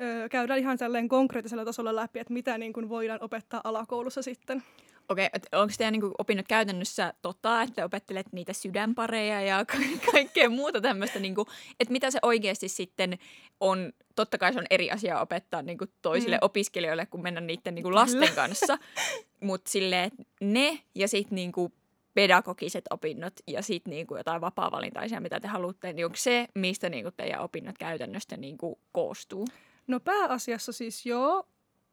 ö, 0.00 0.28
käydään 0.28 0.58
ihan 0.58 0.78
tälleen 0.78 1.08
konkreettisella 1.08 1.64
tasolla 1.64 1.96
läpi, 1.96 2.18
että 2.18 2.32
mitä 2.32 2.58
niin 2.58 2.72
kuin 2.72 2.88
voidaan 2.88 3.22
opettaa 3.22 3.60
alakoulussa 3.64 4.22
sitten. 4.22 4.62
Okei, 5.08 5.26
okay, 5.26 5.60
onko 5.60 5.74
teidän 5.78 5.92
niinku 5.92 6.12
opinnot 6.18 6.48
käytännössä 6.48 7.14
tota, 7.22 7.62
että 7.62 7.84
opettelet 7.84 8.26
niitä 8.32 8.52
sydänpareja 8.52 9.40
ja 9.40 9.64
ka- 9.64 10.10
kaikkea 10.12 10.50
muuta 10.50 10.80
tämmöistä, 10.80 11.18
niinku, 11.18 11.46
että 11.80 11.92
mitä 11.92 12.10
se 12.10 12.18
oikeasti 12.22 12.68
sitten 12.68 13.18
on, 13.60 13.92
totta 14.16 14.38
kai 14.38 14.52
se 14.52 14.58
on 14.58 14.66
eri 14.70 14.90
asia 14.90 15.20
opettaa 15.20 15.62
niinku 15.62 15.84
toisille 16.02 16.36
Mm. 16.36 16.44
opiskelijoille, 16.46 17.06
kuin 17.06 17.22
mennä 17.22 17.40
niiden 17.40 17.74
niinku 17.74 17.94
lasten 17.94 18.34
kanssa, 18.34 18.78
mutta 19.40 19.70
silleen, 19.70 20.10
ne 20.40 20.78
ja 20.94 21.08
sitten 21.08 21.36
niinku 21.36 21.72
pedagogiset 22.14 22.84
opinnot 22.90 23.32
ja 23.46 23.62
sitten 23.62 23.90
niinku 23.90 24.16
jotain 24.16 24.40
vapaa-valintaisia, 24.40 25.20
mitä 25.20 25.40
te 25.40 25.48
haluatte, 25.48 25.92
niin 25.92 26.06
onko 26.06 26.16
se, 26.16 26.48
mistä 26.54 26.88
niinku 26.88 27.10
teidän 27.10 27.40
opinnot 27.40 27.78
käytännössä 27.78 28.36
niinku 28.36 28.80
koostuu? 28.92 29.46
No 29.86 30.00
pääasiassa 30.00 30.72
siis 30.72 31.06
joo, 31.06 31.48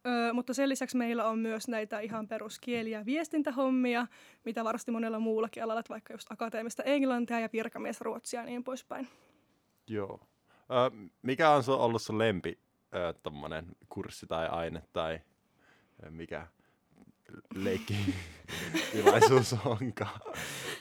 Ö, 0.08 0.34
mutta 0.34 0.54
sen 0.54 0.70
lisäksi 0.70 0.98
meillä 0.98 1.30
on 1.30 1.40
myös 1.40 1.68
näitä 1.68 2.00
ihan 2.00 2.28
peruskieli- 2.28 2.92
ja 2.92 3.06
viestintähommia, 3.06 4.08
mitä 4.46 4.64
varmasti 4.64 4.92
monella 4.92 5.20
muullakin 5.20 5.64
alalla, 5.64 5.84
vaikka 5.90 6.14
just 6.14 6.32
akateemista 6.32 6.84
englantia 6.84 7.40
ja 7.40 7.50
virkamiesruotsia 7.54 8.40
ja 8.40 8.46
niin 8.46 8.64
poispäin. 8.64 9.08
Joo. 9.88 10.20
Ö, 10.50 11.10
mikä 11.22 11.50
on 11.50 11.64
ollut 11.68 12.02
sun 12.02 12.18
lempi 12.18 12.60
ö, 12.96 13.14
kurssi 13.90 14.28
tai 14.28 14.48
aine 14.48 14.82
tai 14.94 15.20
mikä 16.10 16.48
leikki 17.56 17.96
tilaisuus 18.92 19.56
onkaan? 19.66 20.20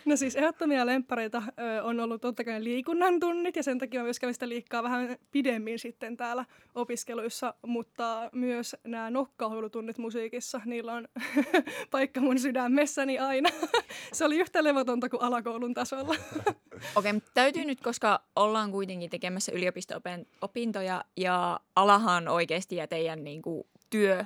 No 0.05 0.17
siis 0.17 0.37
ehdottomia 0.37 0.87
lemppareita 0.87 1.43
ö, 1.59 1.83
on 1.83 2.01
ollut 2.01 2.21
totta 2.21 2.45
kai 2.45 2.65
liikunnan 2.65 3.21
tunnit 3.21 3.57
ja 3.57 3.63
sen 3.63 3.79
takia 3.79 4.03
myös 4.03 4.21
kävin 4.21 4.35
sitä 4.35 4.49
liikkaa 4.49 4.83
vähän 4.83 5.17
pidemmin 5.31 5.79
sitten 5.79 6.17
täällä 6.17 6.45
opiskeluissa, 6.75 7.55
mutta 7.67 8.31
myös 8.33 8.77
nämä 8.85 9.11
nokkahuilutunnit 9.11 9.99
musiikissa, 9.99 10.61
niillä 10.65 10.93
on 10.93 11.09
paikka 11.91 12.21
mun 12.21 12.39
sydämessäni 12.39 13.19
aina. 13.19 13.49
Se 14.13 14.25
oli 14.25 14.41
yhtä 14.41 14.65
levotonta 14.65 15.09
kuin 15.09 15.23
alakoulun 15.23 15.75
tasolla. 15.75 16.15
Okei, 16.97 17.11
okay, 17.11 17.21
täytyy 17.35 17.65
nyt, 17.65 17.81
koska 17.81 18.21
ollaan 18.37 18.71
kuitenkin 18.71 19.11
tekemässä 19.11 19.53
yliopisto-opintoja 19.53 21.05
ja 21.17 21.61
alahan 21.77 22.29
oikeasti 22.29 22.77
ja 22.77 22.87
teidän 22.87 23.25
niin 23.25 23.43
kuin, 23.43 23.67
työ 23.91 24.25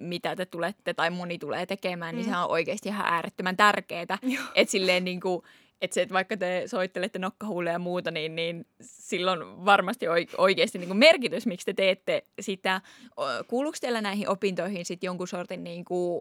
mitä 0.00 0.36
te 0.36 0.46
tulette 0.46 0.94
tai 0.94 1.10
moni 1.10 1.38
tulee 1.38 1.66
tekemään, 1.66 2.14
niin 2.14 2.24
mm. 2.26 2.28
sehän 2.28 2.44
on 2.44 2.50
oikeasti 2.50 2.88
ihan 2.88 3.06
äärettömän 3.06 3.56
tärkeää. 3.56 4.02
Että 4.54 4.72
silleen 4.72 5.04
niin 5.04 5.20
kuin, 5.20 5.42
että 5.80 5.94
se, 5.94 6.02
että 6.02 6.12
vaikka 6.12 6.36
te 6.36 6.62
soittelette 6.66 7.18
nokkahuuleja 7.18 7.72
ja 7.72 7.78
muuta, 7.78 8.10
niin, 8.10 8.36
niin 8.36 8.66
silloin 8.80 9.64
varmasti 9.64 10.06
oikeasti 10.38 10.78
niin 10.78 10.88
kuin 10.88 10.98
merkitys, 10.98 11.46
miksi 11.46 11.64
te 11.64 11.72
teette 11.72 12.24
sitä. 12.40 12.80
Kuuluuko 13.48 13.78
teillä 13.80 14.00
näihin 14.00 14.28
opintoihin 14.28 14.84
sitten 14.84 15.08
jonkun 15.08 15.28
sortin 15.28 15.64
niin 15.64 15.84
kuin, 15.84 16.20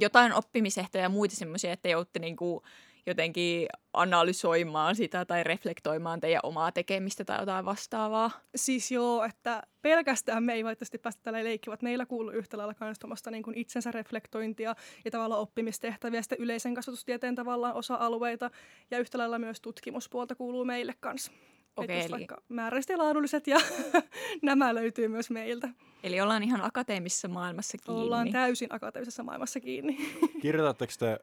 jotain 0.00 0.32
oppimisehtoja 0.32 1.04
ja 1.04 1.08
muita 1.08 1.36
semmoisia, 1.36 1.72
että 1.72 1.88
joutte 1.88 2.18
niin 2.18 2.36
kuin, 2.36 2.62
jotenkin 3.06 3.66
analysoimaan 3.92 4.96
sitä 4.96 5.24
tai 5.24 5.44
reflektoimaan 5.44 6.20
teidän 6.20 6.40
omaa 6.42 6.72
tekemistä 6.72 7.24
tai 7.24 7.40
jotain 7.40 7.64
vastaavaa? 7.64 8.30
Siis 8.56 8.90
joo, 8.90 9.24
että 9.24 9.62
pelkästään 9.82 10.42
me 10.42 10.52
ei 10.52 10.64
valitettavasti 10.64 10.98
päästä 10.98 11.22
tällä 11.22 11.44
leikkiä, 11.44 11.76
meillä 11.82 12.06
kuuluu 12.06 12.32
yhtä 12.32 12.58
lailla 12.58 12.74
myös 12.80 12.98
niin 13.30 13.42
kuin 13.42 13.58
itsensä 13.58 13.90
reflektointia 13.90 14.74
ja 15.04 15.10
tavallaan 15.10 15.40
oppimistehtäviä, 15.40 16.22
sitten 16.22 16.38
yleisen 16.38 16.74
kasvatustieteen 16.74 17.34
tavallaan 17.34 17.74
osa-alueita 17.74 18.50
ja 18.90 18.98
yhtä 18.98 19.18
lailla 19.18 19.38
myös 19.38 19.60
tutkimuspuolta 19.60 20.34
kuuluu 20.34 20.64
meille 20.64 20.94
kanssa. 21.00 21.32
Okei, 21.76 22.00
eli... 22.00 22.10
vaikka 22.10 22.42
määräisesti 22.48 22.96
laadulliset 22.96 23.46
ja 23.46 23.58
nämä 24.42 24.74
löytyy 24.74 25.08
myös 25.08 25.30
meiltä. 25.30 25.68
Eli 26.02 26.20
ollaan 26.20 26.42
ihan 26.42 26.64
akateemisessa 26.64 27.28
maailmassa 27.28 27.78
kiinni. 27.78 28.02
Ollaan 28.02 28.30
täysin 28.30 28.68
akateemisessa 28.72 29.22
maailmassa 29.22 29.60
kiinni. 29.60 29.96
Kirjoitatteko 30.42 30.92
te 30.98 31.06
ö, 31.06 31.18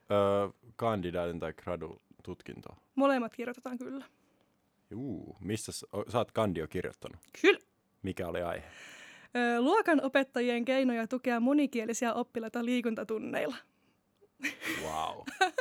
kandidaatin 0.79 1.39
tai 1.39 1.53
gradu 1.53 2.01
tutkintoa? 2.23 2.75
Molemmat 2.95 3.35
kirjoitetaan 3.35 3.77
kyllä. 3.77 4.05
Juu, 4.89 5.37
missä 5.39 5.71
sä 5.71 6.17
oot 6.17 6.31
kandio 6.31 6.67
kirjoittanut? 6.67 7.19
Kyllä. 7.41 7.59
Mikä 8.03 8.27
oli 8.27 8.41
aihe? 8.41 8.65
Luokan 9.59 10.01
opettajien 10.05 10.65
keinoja 10.65 11.07
tukea 11.07 11.39
monikielisiä 11.39 12.13
oppilaita 12.13 12.65
liikuntatunneilla. 12.65 13.55
Wow. 14.83 15.17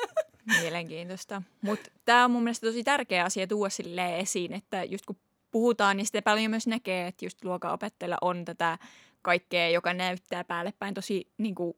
Mielenkiintoista. 0.60 1.42
Mutta 1.62 1.90
tämä 2.04 2.24
on 2.24 2.30
mun 2.30 2.42
mielestä 2.42 2.66
tosi 2.66 2.84
tärkeä 2.84 3.24
asia 3.24 3.46
tuoda 3.46 3.70
sille 3.70 4.20
esiin, 4.20 4.52
että 4.52 4.84
just 4.84 5.06
kun 5.06 5.16
puhutaan, 5.50 5.96
niin 5.96 6.06
sitten 6.06 6.22
paljon 6.22 6.50
myös 6.50 6.66
näkee, 6.66 7.06
että 7.06 7.24
just 7.26 7.44
luokanopettajilla 7.44 8.18
on 8.20 8.44
tätä 8.44 8.78
kaikkea, 9.22 9.68
joka 9.68 9.94
näyttää 9.94 10.44
päälle 10.44 10.72
päin 10.78 10.94
tosi 10.94 11.32
niin 11.38 11.54
kuin, 11.54 11.74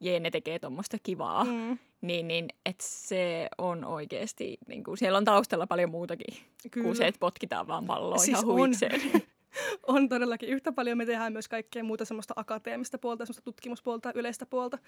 jee, 0.00 0.20
ne 0.20 0.30
tekee 0.30 0.58
tuommoista 0.58 0.96
kivaa. 1.02 1.44
Mm. 1.44 1.78
Niin, 2.00 2.28
niin 2.28 2.48
että 2.66 2.84
se 2.88 3.48
on 3.58 3.84
oikeasti, 3.84 4.58
niin 4.66 4.84
kuin, 4.84 4.98
siellä 4.98 5.18
on 5.18 5.24
taustalla 5.24 5.66
paljon 5.66 5.90
muutakin 5.90 6.36
Kyllä. 6.70 6.84
kuin 6.84 6.96
se, 6.96 7.06
että 7.06 7.18
potkitaan 7.18 7.66
vaan 7.66 7.86
palloa 7.86 8.18
siis 8.18 8.28
ihan 8.28 8.46
huikseen. 8.46 9.00
On. 9.14 9.20
on 9.96 10.08
todellakin 10.08 10.48
yhtä 10.48 10.72
paljon. 10.72 10.98
Me 10.98 11.06
tehdään 11.06 11.32
myös 11.32 11.48
kaikkea 11.48 11.84
muuta 11.84 12.04
semmoista 12.04 12.34
akateemista 12.36 12.98
puolta, 12.98 13.26
semmoista 13.26 13.44
tutkimuspuolta, 13.44 14.12
yleistä 14.14 14.46
puolta. 14.46 14.78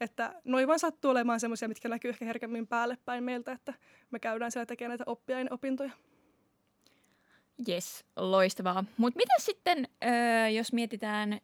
Että 0.00 0.34
noin 0.44 0.68
vaan 0.68 0.78
sattuu 0.78 1.10
olemaan 1.10 1.40
semmoisia, 1.40 1.68
mitkä 1.68 1.88
näkyy 1.88 2.08
ehkä 2.08 2.24
herkemmin 2.24 2.66
päälle 2.66 2.98
päin 3.04 3.24
meiltä, 3.24 3.52
että 3.52 3.74
me 4.10 4.18
käydään 4.18 4.52
siellä 4.52 4.66
tekemään 4.66 4.90
näitä 4.90 5.04
oppiaineopintoja. 5.06 5.90
Yes, 7.68 8.04
loistavaa. 8.16 8.84
Mutta 8.96 9.16
mitä 9.16 9.34
sitten, 9.38 9.88
öö, 10.04 10.48
jos 10.48 10.72
mietitään 10.72 11.40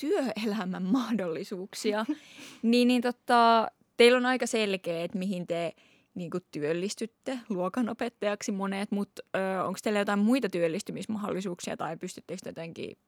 työelämän 0.00 0.82
mahdollisuuksia, 0.82 2.06
niin, 2.62 2.88
niin 2.88 3.02
tota, 3.02 3.68
teillä 3.96 4.16
on 4.18 4.26
aika 4.26 4.46
selkeä, 4.46 5.04
että 5.04 5.18
mihin 5.18 5.46
te 5.46 5.72
niin 6.14 6.30
kuin 6.30 6.44
työllistytte 6.50 7.38
luokanopettajaksi 7.48 8.52
monet, 8.52 8.90
mutta 8.90 9.22
onko 9.64 9.78
teillä 9.82 9.98
jotain 9.98 10.18
muita 10.18 10.48
työllistymismahdollisuuksia 10.48 11.76
tai 11.76 11.96
pystyttekö 11.96 12.40
jotenkin 12.46 12.98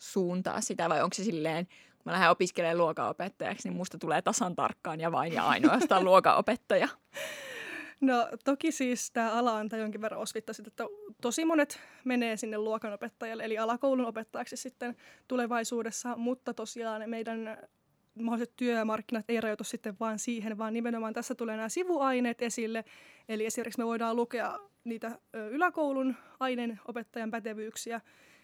suuntaa 0.00 0.60
sitä 0.60 0.88
vai 0.88 1.02
onko 1.02 1.14
se 1.14 1.24
silleen, 1.24 1.66
kun 1.66 2.02
mä 2.04 2.12
lähden 2.12 2.30
opiskelemaan 2.30 2.78
luokanopettajaksi, 2.78 3.68
niin 3.68 3.76
musta 3.76 3.98
tulee 3.98 4.22
tasan 4.22 4.56
tarkkaan 4.56 5.00
ja 5.00 5.12
vain 5.12 5.32
ja 5.32 5.44
ainoastaan 5.44 6.04
luokanopettaja? 6.10 6.88
No 8.00 8.28
toki 8.44 8.72
siis 8.72 9.10
tämä 9.10 9.32
ala 9.32 9.58
antaa 9.58 9.78
jonkin 9.78 10.00
verran 10.00 10.20
osvittaa 10.20 10.54
että 10.66 10.84
tosi 11.22 11.44
monet 11.44 11.80
menee 12.04 12.36
sinne 12.36 12.58
luokanopettajalle, 12.58 13.44
eli 13.44 13.58
alakoulun 13.58 14.06
opettajaksi 14.06 14.56
sitten 14.56 14.96
tulevaisuudessa, 15.28 16.16
mutta 16.16 16.54
tosiaan 16.54 17.10
meidän 17.10 17.58
mahdolliset 18.14 18.56
työmarkkinat 18.56 19.24
ei 19.28 19.40
rajoitu 19.40 19.64
sitten 19.64 19.96
vain 20.00 20.18
siihen, 20.18 20.58
vaan 20.58 20.72
nimenomaan 20.72 21.14
tässä 21.14 21.34
tulee 21.34 21.56
nämä 21.56 21.68
sivuaineet 21.68 22.42
esille. 22.42 22.84
Eli 23.28 23.46
esimerkiksi 23.46 23.80
me 23.80 23.86
voidaan 23.86 24.16
lukea 24.16 24.58
niitä 24.84 25.18
yläkoulun 25.50 26.16
aineenopettajan 26.40 27.30
pätevyyksiä, 27.30 28.00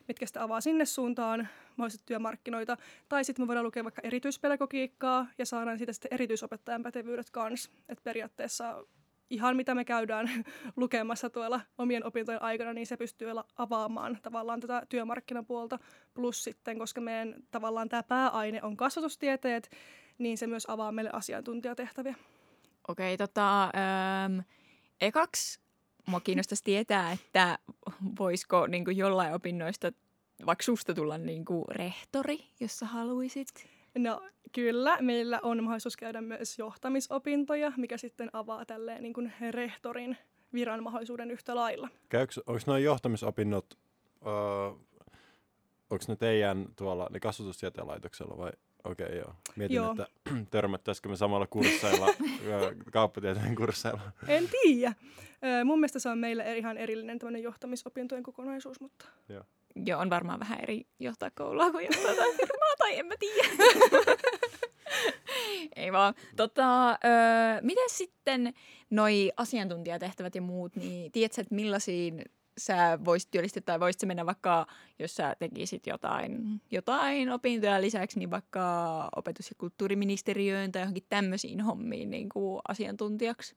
mitkä 0.09 0.27
sitä 0.27 0.43
avaa 0.43 0.61
sinne 0.61 0.85
suuntaan 0.85 1.49
mahdollisesti 1.77 2.07
työmarkkinoita. 2.07 2.77
Tai 3.09 3.25
sitten 3.25 3.43
me 3.43 3.47
voidaan 3.47 3.67
lukea 3.67 3.85
vaikka 3.85 4.03
erityispedagogiikkaa 4.05 5.27
ja 5.39 5.47
saadaan 5.47 5.79
siitä 5.79 5.93
sitten 5.93 6.13
erityisopettajan 6.15 6.83
pätevyydet 6.83 7.31
kanssa. 7.31 7.71
Että 7.89 8.05
periaatteessa 8.05 8.85
ihan 9.31 9.57
mitä 9.57 9.75
me 9.75 9.85
käydään 9.85 10.29
lukemassa 10.77 11.31
tuolla 11.31 11.61
omien 11.79 12.07
opintojen 12.07 12.43
aikana, 12.43 12.73
niin 12.73 12.87
se 12.87 12.97
pystyy 12.97 13.29
avaamaan 13.57 14.19
tavallaan 14.23 14.61
tätä 14.61 14.83
työmarkkinapuolta. 14.89 15.79
Plus 16.15 16.45
sitten, 16.45 16.79
koska 16.79 17.01
meidän 17.01 17.35
tavallaan 17.51 17.89
tämä 17.89 18.03
pääaine 18.03 18.63
on 18.63 18.77
kasvatustieteet, 18.77 19.71
niin 20.19 20.39
se 20.39 20.47
myös 20.47 20.67
avaa 20.69 20.93
meille 20.93 21.11
asiantuntijatehtäviä. 21.13 22.15
Okei, 22.89 23.15
okay, 23.15 23.27
tota, 23.27 23.65
ähm, 23.65 24.39
ekaksi 25.01 25.61
mua 26.07 26.21
kiinnostaisi 26.21 26.65
tietää, 26.65 27.13
että 27.13 27.59
voisiko 28.19 28.67
niin 28.67 28.97
jollain 28.97 29.35
opinnoista 29.35 29.93
vaikka 30.47 30.63
susta 30.63 30.95
tulla 30.95 31.19
niin 31.19 31.45
kuin 31.45 31.65
rehtori, 31.69 32.39
jos 32.61 32.79
sä 32.79 32.87
haluaisit? 32.87 33.76
No 33.99 34.23
kyllä, 34.53 34.99
meillä 35.01 35.41
on 35.43 35.65
mahdollisuus 35.65 35.97
käydä 35.97 36.21
myös 36.21 36.59
johtamisopintoja, 36.59 37.73
mikä 37.77 37.97
sitten 37.97 38.31
avaa 38.33 38.65
tälleen 38.65 39.03
niin 39.03 39.15
kuin 39.15 39.33
rehtorin 39.51 40.17
viran 40.53 40.83
mahdollisuuden 40.83 41.31
yhtä 41.31 41.55
lailla. 41.55 41.89
onko 42.47 42.61
nuo 42.67 42.77
johtamisopinnot, 42.77 43.79
öö, 44.27 44.33
onko 45.91 46.05
ne 46.09 46.17
teidän 46.17 46.67
tuolla 46.77 47.09
ne 47.11 47.21
kasvatustieteen 47.21 47.87
laitoksella 47.87 48.39
vai? 48.39 48.53
Okei, 48.85 49.07
okay, 49.07 49.19
joo. 49.19 49.35
Mietin, 49.57 49.75
joo. 49.75 49.91
että 49.91 50.07
törmättäisikö 50.51 51.09
me 51.09 51.17
samalla 51.17 51.47
kursseilla, 51.47 52.07
kauppatieteen 52.93 53.55
kursseilla. 53.55 54.01
En 54.29 54.49
tiedä. 54.49 54.93
Mun 55.65 55.81
mielestä 55.81 55.99
se 55.99 56.09
on 56.09 56.19
meille 56.19 56.59
ihan 56.59 56.79
erillinen 56.79 57.19
tämmöinen 57.19 57.43
johtamisopintojen 57.43 58.23
kokonaisuus, 58.23 58.81
mutta... 58.81 59.07
Joo. 59.29 59.45
Joo, 59.87 60.01
on 60.01 60.11
varmaan 60.11 60.41
vähän 60.41 60.61
eri 60.61 60.87
johtaa 60.99 61.31
koulua 61.31 61.71
kuin 61.71 61.85
johtaa 61.85 62.13
tai 62.79 62.99
en 62.99 63.07
mä 63.07 63.15
tiedä. 63.19 63.47
Ei 65.77 65.93
vaan. 65.93 66.15
Tota, 66.37 66.91
öö, 66.91 67.61
miten 67.63 67.91
sitten 67.91 68.55
noi 68.91 69.33
asiantuntijatehtävät 69.37 70.35
ja 70.35 70.43
muut, 70.43 70.77
niin 70.77 71.13
tiedätkö, 71.13 71.41
että 71.41 71.55
millaisiin 71.55 72.25
sä 72.59 72.99
voisit 73.05 73.31
työllistyä 73.31 73.63
tai 73.63 73.81
voisit 73.81 74.03
mennä 74.03 74.27
vaikka, 74.27 74.67
jos 74.99 75.15
sä 75.15 75.37
tekisit 75.39 75.87
jotain, 75.87 76.61
jotain 76.71 77.31
opintoja 77.31 77.81
lisäksi, 77.81 78.19
niin 78.19 78.31
vaikka 78.31 79.09
opetus- 79.17 79.51
ja 79.51 79.57
kulttuuriministeriöön 79.59 80.73
tai 80.73 80.83
johonkin 80.83 81.07
tämmöisiin 81.09 81.61
hommiin 81.61 82.11
niin 82.11 82.29
kuin 82.29 82.61
asiantuntijaksi? 82.69 83.57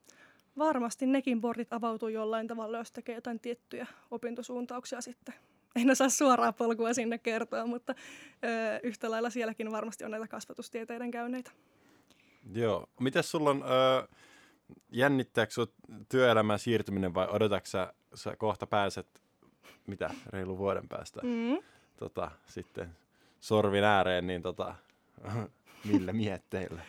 Varmasti 0.57 1.05
nekin 1.05 1.41
portit 1.41 1.73
avautuu 1.73 2.09
jollain 2.09 2.47
tavalla, 2.47 2.77
jos 2.77 2.91
tekee 2.91 3.15
jotain 3.15 3.39
tiettyjä 3.39 3.87
opintosuuntauksia 4.11 5.01
sitten 5.01 5.33
en 5.75 5.89
osaa 5.91 6.09
suoraa 6.09 6.53
polkua 6.53 6.93
sinne 6.93 7.17
kertoa, 7.17 7.65
mutta 7.65 7.95
ö, 8.43 8.79
yhtä 8.83 9.11
lailla 9.11 9.29
sielläkin 9.29 9.71
varmasti 9.71 10.03
on 10.03 10.11
näitä 10.11 10.27
kasvatustieteiden 10.27 11.11
käynneitä. 11.11 11.51
Joo. 12.53 12.89
Miten 12.99 13.23
sulla 13.23 13.49
on, 13.49 13.63
ö, 13.63 14.07
jännittääkö 14.91 15.53
sinut 15.53 15.73
työelämään 16.09 16.59
siirtyminen 16.59 17.13
vai 17.13 17.27
odotatko 17.29 17.65
sä, 17.65 17.93
sä 18.13 18.35
kohta 18.35 18.67
pääset, 18.67 19.21
mitä, 19.87 20.09
reilu 20.29 20.57
vuoden 20.57 20.87
päästä 20.89 21.21
Mm. 21.23 21.57
tota, 21.97 22.31
sitten 22.47 22.89
sorvin 23.39 23.83
ääreen, 23.83 24.27
niin 24.27 24.41
tota, 24.41 24.75
millä 25.91 26.13
mietteillä? 26.13 26.81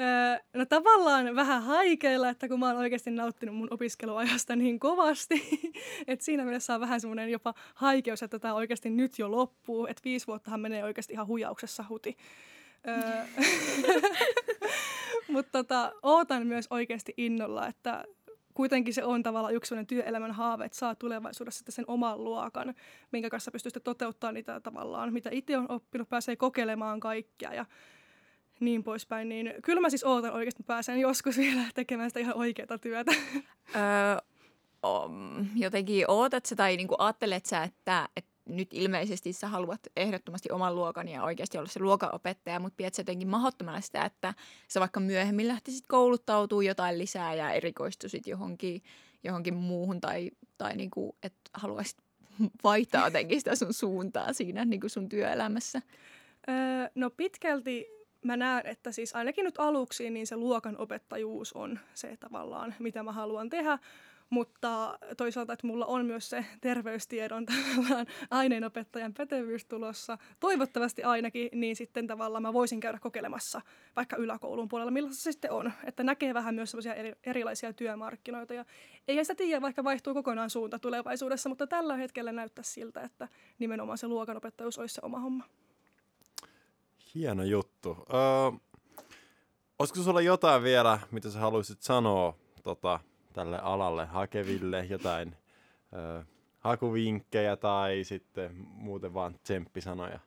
Öö, 0.00 0.38
no 0.54 0.66
tavallaan 0.66 1.36
vähän 1.36 1.62
haikeilla, 1.62 2.28
että 2.28 2.48
kun 2.48 2.60
mä 2.60 2.66
oon 2.66 2.76
oikeasti 2.76 3.10
nauttinut 3.10 3.56
mun 3.56 3.68
opiskeluajasta 3.70 4.56
niin 4.62 4.80
kovasti, 4.80 5.60
että 6.06 6.24
siinä 6.24 6.44
mielessä 6.44 6.74
on 6.74 6.80
vähän 6.80 7.00
semmoinen 7.00 7.30
jopa 7.30 7.54
haikeus, 7.74 8.22
että 8.22 8.38
tämä 8.38 8.54
oikeasti 8.54 8.90
nyt 8.90 9.18
jo 9.18 9.30
loppuu, 9.30 9.86
että 9.86 10.02
viisi 10.04 10.26
vuottahan 10.26 10.60
menee 10.60 10.84
oikeasti 10.84 11.12
ihan 11.12 11.26
huijauksessa 11.26 11.84
huti. 11.88 12.16
Öö, 12.88 13.24
Mutta 15.32 15.52
tota, 15.52 15.92
ootan 16.02 16.46
myös 16.46 16.66
oikeasti 16.70 17.14
innolla, 17.16 17.66
että 17.66 18.04
kuitenkin 18.54 18.94
se 18.94 19.04
on 19.04 19.22
tavallaan 19.22 19.54
yksi 19.54 19.68
sellainen 19.68 19.86
työelämän 19.86 20.32
haave, 20.32 20.64
että 20.64 20.78
saa 20.78 20.94
tulevaisuudessa 20.94 21.58
sitten 21.58 21.72
sen 21.72 21.84
oman 21.88 22.24
luokan, 22.24 22.74
minkä 23.12 23.30
kanssa 23.30 23.50
pystyy 23.50 23.70
sitten 23.70 23.82
toteuttamaan 23.82 24.34
niitä 24.34 24.60
tavallaan, 24.60 25.12
mitä 25.12 25.30
itse 25.32 25.58
on 25.58 25.70
oppinut, 25.70 26.08
pääsee 26.08 26.36
kokeilemaan 26.36 27.00
kaikkea 27.00 27.54
ja 27.54 27.66
niin 28.64 28.84
poispäin. 28.84 29.28
Niin 29.28 29.54
kyllä 29.62 29.80
mä 29.80 29.90
siis 29.90 30.04
ootan 30.04 30.32
oikeasti, 30.32 30.62
että 30.62 30.72
pääsen 30.72 31.00
joskus 31.00 31.36
vielä 31.36 31.62
tekemään 31.74 32.10
sitä 32.10 32.20
ihan 32.20 32.36
oikeaa 32.36 32.78
työtä. 32.80 33.12
Öö, 33.76 33.82
om, 34.82 35.46
jotenkin 35.56 36.10
ootat 36.10 36.46
sä 36.46 36.56
tai 36.56 36.76
niinku 36.76 36.96
ajattelet 36.98 37.46
sä, 37.46 37.62
että, 37.62 38.08
että 38.16 38.30
nyt 38.48 38.68
ilmeisesti 38.72 39.32
sä 39.32 39.48
haluat 39.48 39.80
ehdottomasti 39.96 40.52
oman 40.52 40.74
luokan 40.74 41.08
ja 41.08 41.24
oikeasti 41.24 41.58
olla 41.58 41.68
se 41.68 41.80
luokanopettaja, 41.80 42.60
mutta 42.60 42.76
pidät 42.76 42.94
sä 42.94 43.00
jotenkin 43.00 43.28
mahdottomana 43.28 43.80
sitä, 43.80 44.04
että 44.04 44.34
sä 44.68 44.80
vaikka 44.80 45.00
myöhemmin 45.00 45.48
lähtisit 45.48 45.86
kouluttautuu 45.86 46.60
jotain 46.60 46.98
lisää 46.98 47.34
ja 47.34 47.52
erikoistuisit 47.52 48.26
johonkin, 48.26 48.82
johonkin 49.24 49.54
muuhun 49.54 50.00
tai, 50.00 50.30
tai 50.58 50.76
niinku, 50.76 51.16
että 51.22 51.50
haluaisit 51.54 51.98
vaihtaa 52.64 53.06
jotenkin 53.06 53.40
sitä 53.40 53.56
sun 53.56 53.74
suuntaa 53.74 54.32
siinä 54.32 54.64
niinku 54.64 54.88
sun 54.88 55.08
työelämässä. 55.08 55.82
Öö, 56.48 56.88
no 56.94 57.10
pitkälti 57.10 57.86
mä 58.24 58.36
näen, 58.36 58.66
että 58.66 58.92
siis 58.92 59.14
ainakin 59.14 59.44
nyt 59.44 59.58
aluksi 59.58 60.10
niin 60.10 60.26
se 60.26 60.36
luokan 60.36 60.76
opettajuus 60.78 61.52
on 61.52 61.78
se 61.94 62.16
tavallaan, 62.16 62.74
mitä 62.78 63.02
mä 63.02 63.12
haluan 63.12 63.50
tehdä. 63.50 63.78
Mutta 64.30 64.98
toisaalta, 65.16 65.52
että 65.52 65.66
mulla 65.66 65.86
on 65.86 66.06
myös 66.06 66.30
se 66.30 66.44
terveystiedon 66.60 67.46
tavallaan 67.46 68.06
aineenopettajan 68.30 69.14
pätevyys 69.14 69.64
tulossa, 69.64 70.18
toivottavasti 70.40 71.02
ainakin, 71.02 71.48
niin 71.52 71.76
sitten 71.76 72.06
tavallaan 72.06 72.42
mä 72.42 72.52
voisin 72.52 72.80
käydä 72.80 72.98
kokeilemassa 72.98 73.60
vaikka 73.96 74.16
yläkoulun 74.16 74.68
puolella, 74.68 74.90
millaista 74.90 75.22
se 75.22 75.32
sitten 75.32 75.52
on. 75.52 75.72
Että 75.84 76.04
näkee 76.04 76.34
vähän 76.34 76.54
myös 76.54 76.70
sellaisia 76.70 76.94
eri, 76.94 77.12
erilaisia 77.24 77.72
työmarkkinoita. 77.72 78.54
Ja 78.54 78.64
ei 79.08 79.24
sitä 79.24 79.34
tiedä, 79.34 79.62
vaikka 79.62 79.84
vaihtuu 79.84 80.14
kokonaan 80.14 80.50
suunta 80.50 80.78
tulevaisuudessa, 80.78 81.48
mutta 81.48 81.66
tällä 81.66 81.96
hetkellä 81.96 82.32
näyttää 82.32 82.64
siltä, 82.64 83.00
että 83.00 83.28
nimenomaan 83.58 83.98
se 83.98 84.08
luokanopettajuus 84.08 84.78
olisi 84.78 84.94
se 84.94 85.00
oma 85.04 85.18
homma. 85.18 85.44
Hieno 87.14 87.42
juttu. 87.42 88.06
Öö, 88.12 88.58
olisiko 89.78 90.02
sulla 90.02 90.20
jotain 90.20 90.62
vielä, 90.62 90.98
mitä 91.10 91.30
sä 91.30 91.38
haluaisit 91.38 91.82
sanoa 91.82 92.36
tota, 92.62 93.00
tälle 93.32 93.58
alalle 93.58 94.06
hakeville, 94.06 94.84
jotain 94.84 95.36
öö, 95.92 96.22
hakuvinkkejä 96.60 97.56
tai 97.56 98.04
sitten 98.04 98.50
muuten 98.56 99.14
vaan 99.14 99.38
tsemppisanoja? 99.42 100.20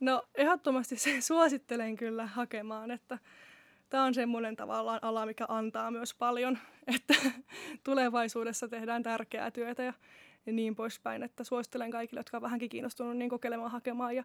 No 0.00 0.22
ehdottomasti 0.34 0.96
se 0.96 1.20
suosittelen 1.30 1.96
kyllä 1.96 2.26
hakemaan, 2.26 2.90
että 2.90 3.18
tämä 3.88 4.04
on 4.04 4.14
semmoinen 4.14 4.56
tavallaan 4.56 4.98
ala, 5.02 5.26
mikä 5.26 5.44
antaa 5.48 5.90
myös 5.90 6.14
paljon, 6.14 6.58
että 6.94 7.14
tulevaisuudessa 7.84 8.68
tehdään 8.68 9.02
tärkeää 9.02 9.50
työtä 9.50 9.82
ja, 9.82 9.92
niin 10.46 10.74
poispäin, 10.74 11.22
että 11.22 11.44
suosittelen 11.44 11.90
kaikille, 11.90 12.20
jotka 12.20 12.36
on 12.36 12.42
vähänkin 12.42 12.68
kiinnostunut 12.68 13.16
niin 13.16 13.30
kokeilemaan 13.30 13.70
hakemaan 13.70 14.16
ja 14.16 14.24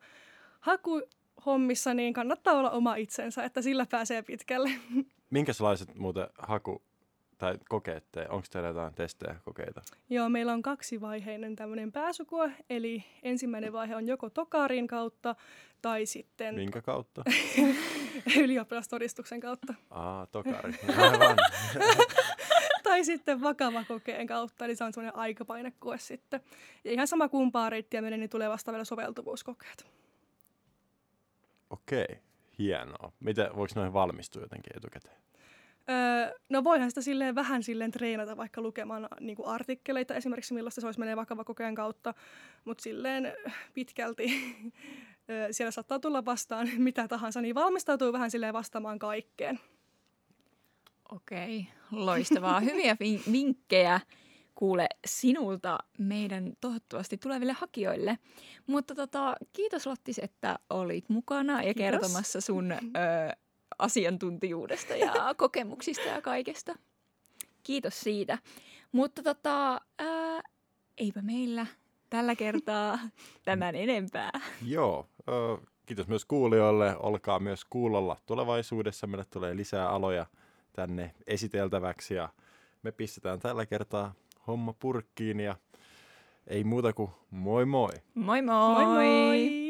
hakuhommissa 1.37 1.93
niin 1.93 2.13
kannattaa 2.13 2.53
olla 2.53 2.69
oma 2.69 2.95
itsensä, 2.95 3.43
että 3.43 3.61
sillä 3.61 3.85
pääsee 3.91 4.21
pitkälle. 4.21 4.69
Minkälaiset 5.29 5.95
muuten 5.95 6.27
haku- 6.37 6.81
tai 7.37 7.57
kokeet 7.69 8.05
te? 8.11 8.25
Onko 8.29 8.47
teillä 8.51 8.69
jotain 8.69 8.93
testejä, 8.93 9.35
kokeita? 9.45 9.81
Joo, 10.09 10.29
meillä 10.29 10.53
on 10.53 10.61
kaksivaiheinen 10.61 11.55
tämmöinen 11.55 11.91
pääsykoe, 11.91 12.51
eli 12.69 13.03
ensimmäinen 13.23 13.73
vaihe 13.73 13.95
on 13.95 14.07
joko 14.07 14.29
tokarin 14.29 14.87
kautta 14.87 15.35
tai 15.81 16.05
sitten 16.05 16.55
Minkä 16.55 16.81
kautta? 16.81 17.23
ylioppilastodistuksen 18.43 19.39
kautta. 19.39 19.73
Aa, 19.89 20.25
tokari. 20.25 20.73
Aivan. 20.97 21.37
tai 22.83 23.03
sitten 23.03 23.41
vakava 23.41 23.83
kokeen 23.83 24.27
kautta, 24.27 24.65
eli 24.65 24.75
se 24.75 24.83
on 24.83 24.93
semmoinen 24.93 25.19
aikapainekoe 25.19 25.97
sitten. 25.97 26.41
Ja 26.83 26.91
ihan 26.91 27.07
sama 27.07 27.29
kumpaa 27.29 27.69
reittiä 27.69 28.01
menee, 28.01 28.17
niin 28.17 28.29
tulee 28.29 28.49
vasta 28.49 28.71
vielä 28.71 28.85
soveltuvuuskokeet. 28.85 29.85
Okei, 31.69 32.19
hienoa. 32.59 33.11
Miten, 33.19 33.55
voiko 33.55 33.73
noihin 33.75 33.93
valmistua 33.93 34.41
jotenkin 34.41 34.77
etukäteen? 34.77 35.17
Öö, 35.89 36.35
no 36.49 36.63
voihan 36.63 36.91
sitä 36.91 37.01
silleen 37.01 37.35
vähän 37.35 37.63
silleen 37.63 37.91
treenata 37.91 38.37
vaikka 38.37 38.61
lukemaan 38.61 39.07
niin 39.19 39.35
kuin 39.35 39.47
artikkeleita 39.47 40.15
esimerkiksi, 40.15 40.53
millaista 40.53 40.81
se 40.81 40.87
olisi 40.87 40.99
menee 40.99 41.15
vakava 41.15 41.43
kokeen 41.43 41.75
kautta, 41.75 42.13
mutta 42.65 42.81
silleen 42.81 43.33
pitkälti 43.73 44.27
öö, 45.29 45.47
siellä 45.53 45.71
saattaa 45.71 45.99
tulla 45.99 46.25
vastaan 46.25 46.69
mitä 46.77 47.07
tahansa, 47.07 47.41
niin 47.41 47.55
valmistautuu 47.55 48.13
vähän 48.13 48.31
silleen 48.31 48.53
vastaamaan 48.53 48.99
kaikkeen. 48.99 49.59
Okei, 51.11 51.67
loistavaa. 51.91 52.59
Hyviä 52.59 52.93
vin- 52.93 53.31
vinkkejä 53.31 53.99
kuule 54.57 54.87
sinulta 55.05 55.77
meidän 55.99 56.53
toivottavasti 56.61 57.17
tuleville 57.17 57.53
hakijoille. 57.53 58.17
Mutta 58.67 58.95
tota, 58.95 59.35
kiitos 59.53 59.87
Lottis, 59.87 60.19
että 60.19 60.59
olit 60.69 61.09
mukana 61.09 61.53
ja 61.53 61.73
Kiitos. 61.73 61.79
kertomassa 61.79 62.41
sun 62.41 62.71
ö, 62.71 62.77
asiantuntijuudesta 63.79 64.95
ja 64.95 65.13
kokemuksista 65.37 66.07
ja 66.07 66.21
kaikesta. 66.21 66.75
Kiitos 67.63 67.99
siitä. 67.99 68.37
Mutta 68.91 69.23
tota, 69.23 69.81
ää, 69.99 70.41
eipä 70.97 71.21
meillä 71.21 71.65
tällä 72.09 72.35
kertaa 72.35 72.99
tämän 73.45 73.75
enempää. 73.75 74.31
Joo, 74.65 75.09
ö, 75.29 75.57
kiitos 75.85 76.07
myös 76.07 76.25
kuulijoille. 76.25 76.95
Olkaa 76.99 77.39
myös 77.39 77.65
kuulolla 77.65 78.17
tulevaisuudessa. 78.25 79.07
Meille 79.07 79.25
tulee 79.25 79.55
lisää 79.55 79.89
aloja 79.89 80.25
tänne 80.73 81.15
esiteltäväksi 81.27 82.13
ja 82.13 82.29
me 82.83 82.91
pistetään 82.91 83.39
tällä 83.39 83.65
kertaa 83.65 84.13
homma 84.47 84.73
purkkiin 84.73 85.39
ja 85.39 85.55
ei 86.47 86.63
muuta 86.63 86.93
kuin 86.93 87.09
moi 87.31 87.65
moi! 87.65 87.89
Moi 88.15 88.41
moi! 88.41 88.85
Moi 88.85 88.85
moi! 88.85 89.66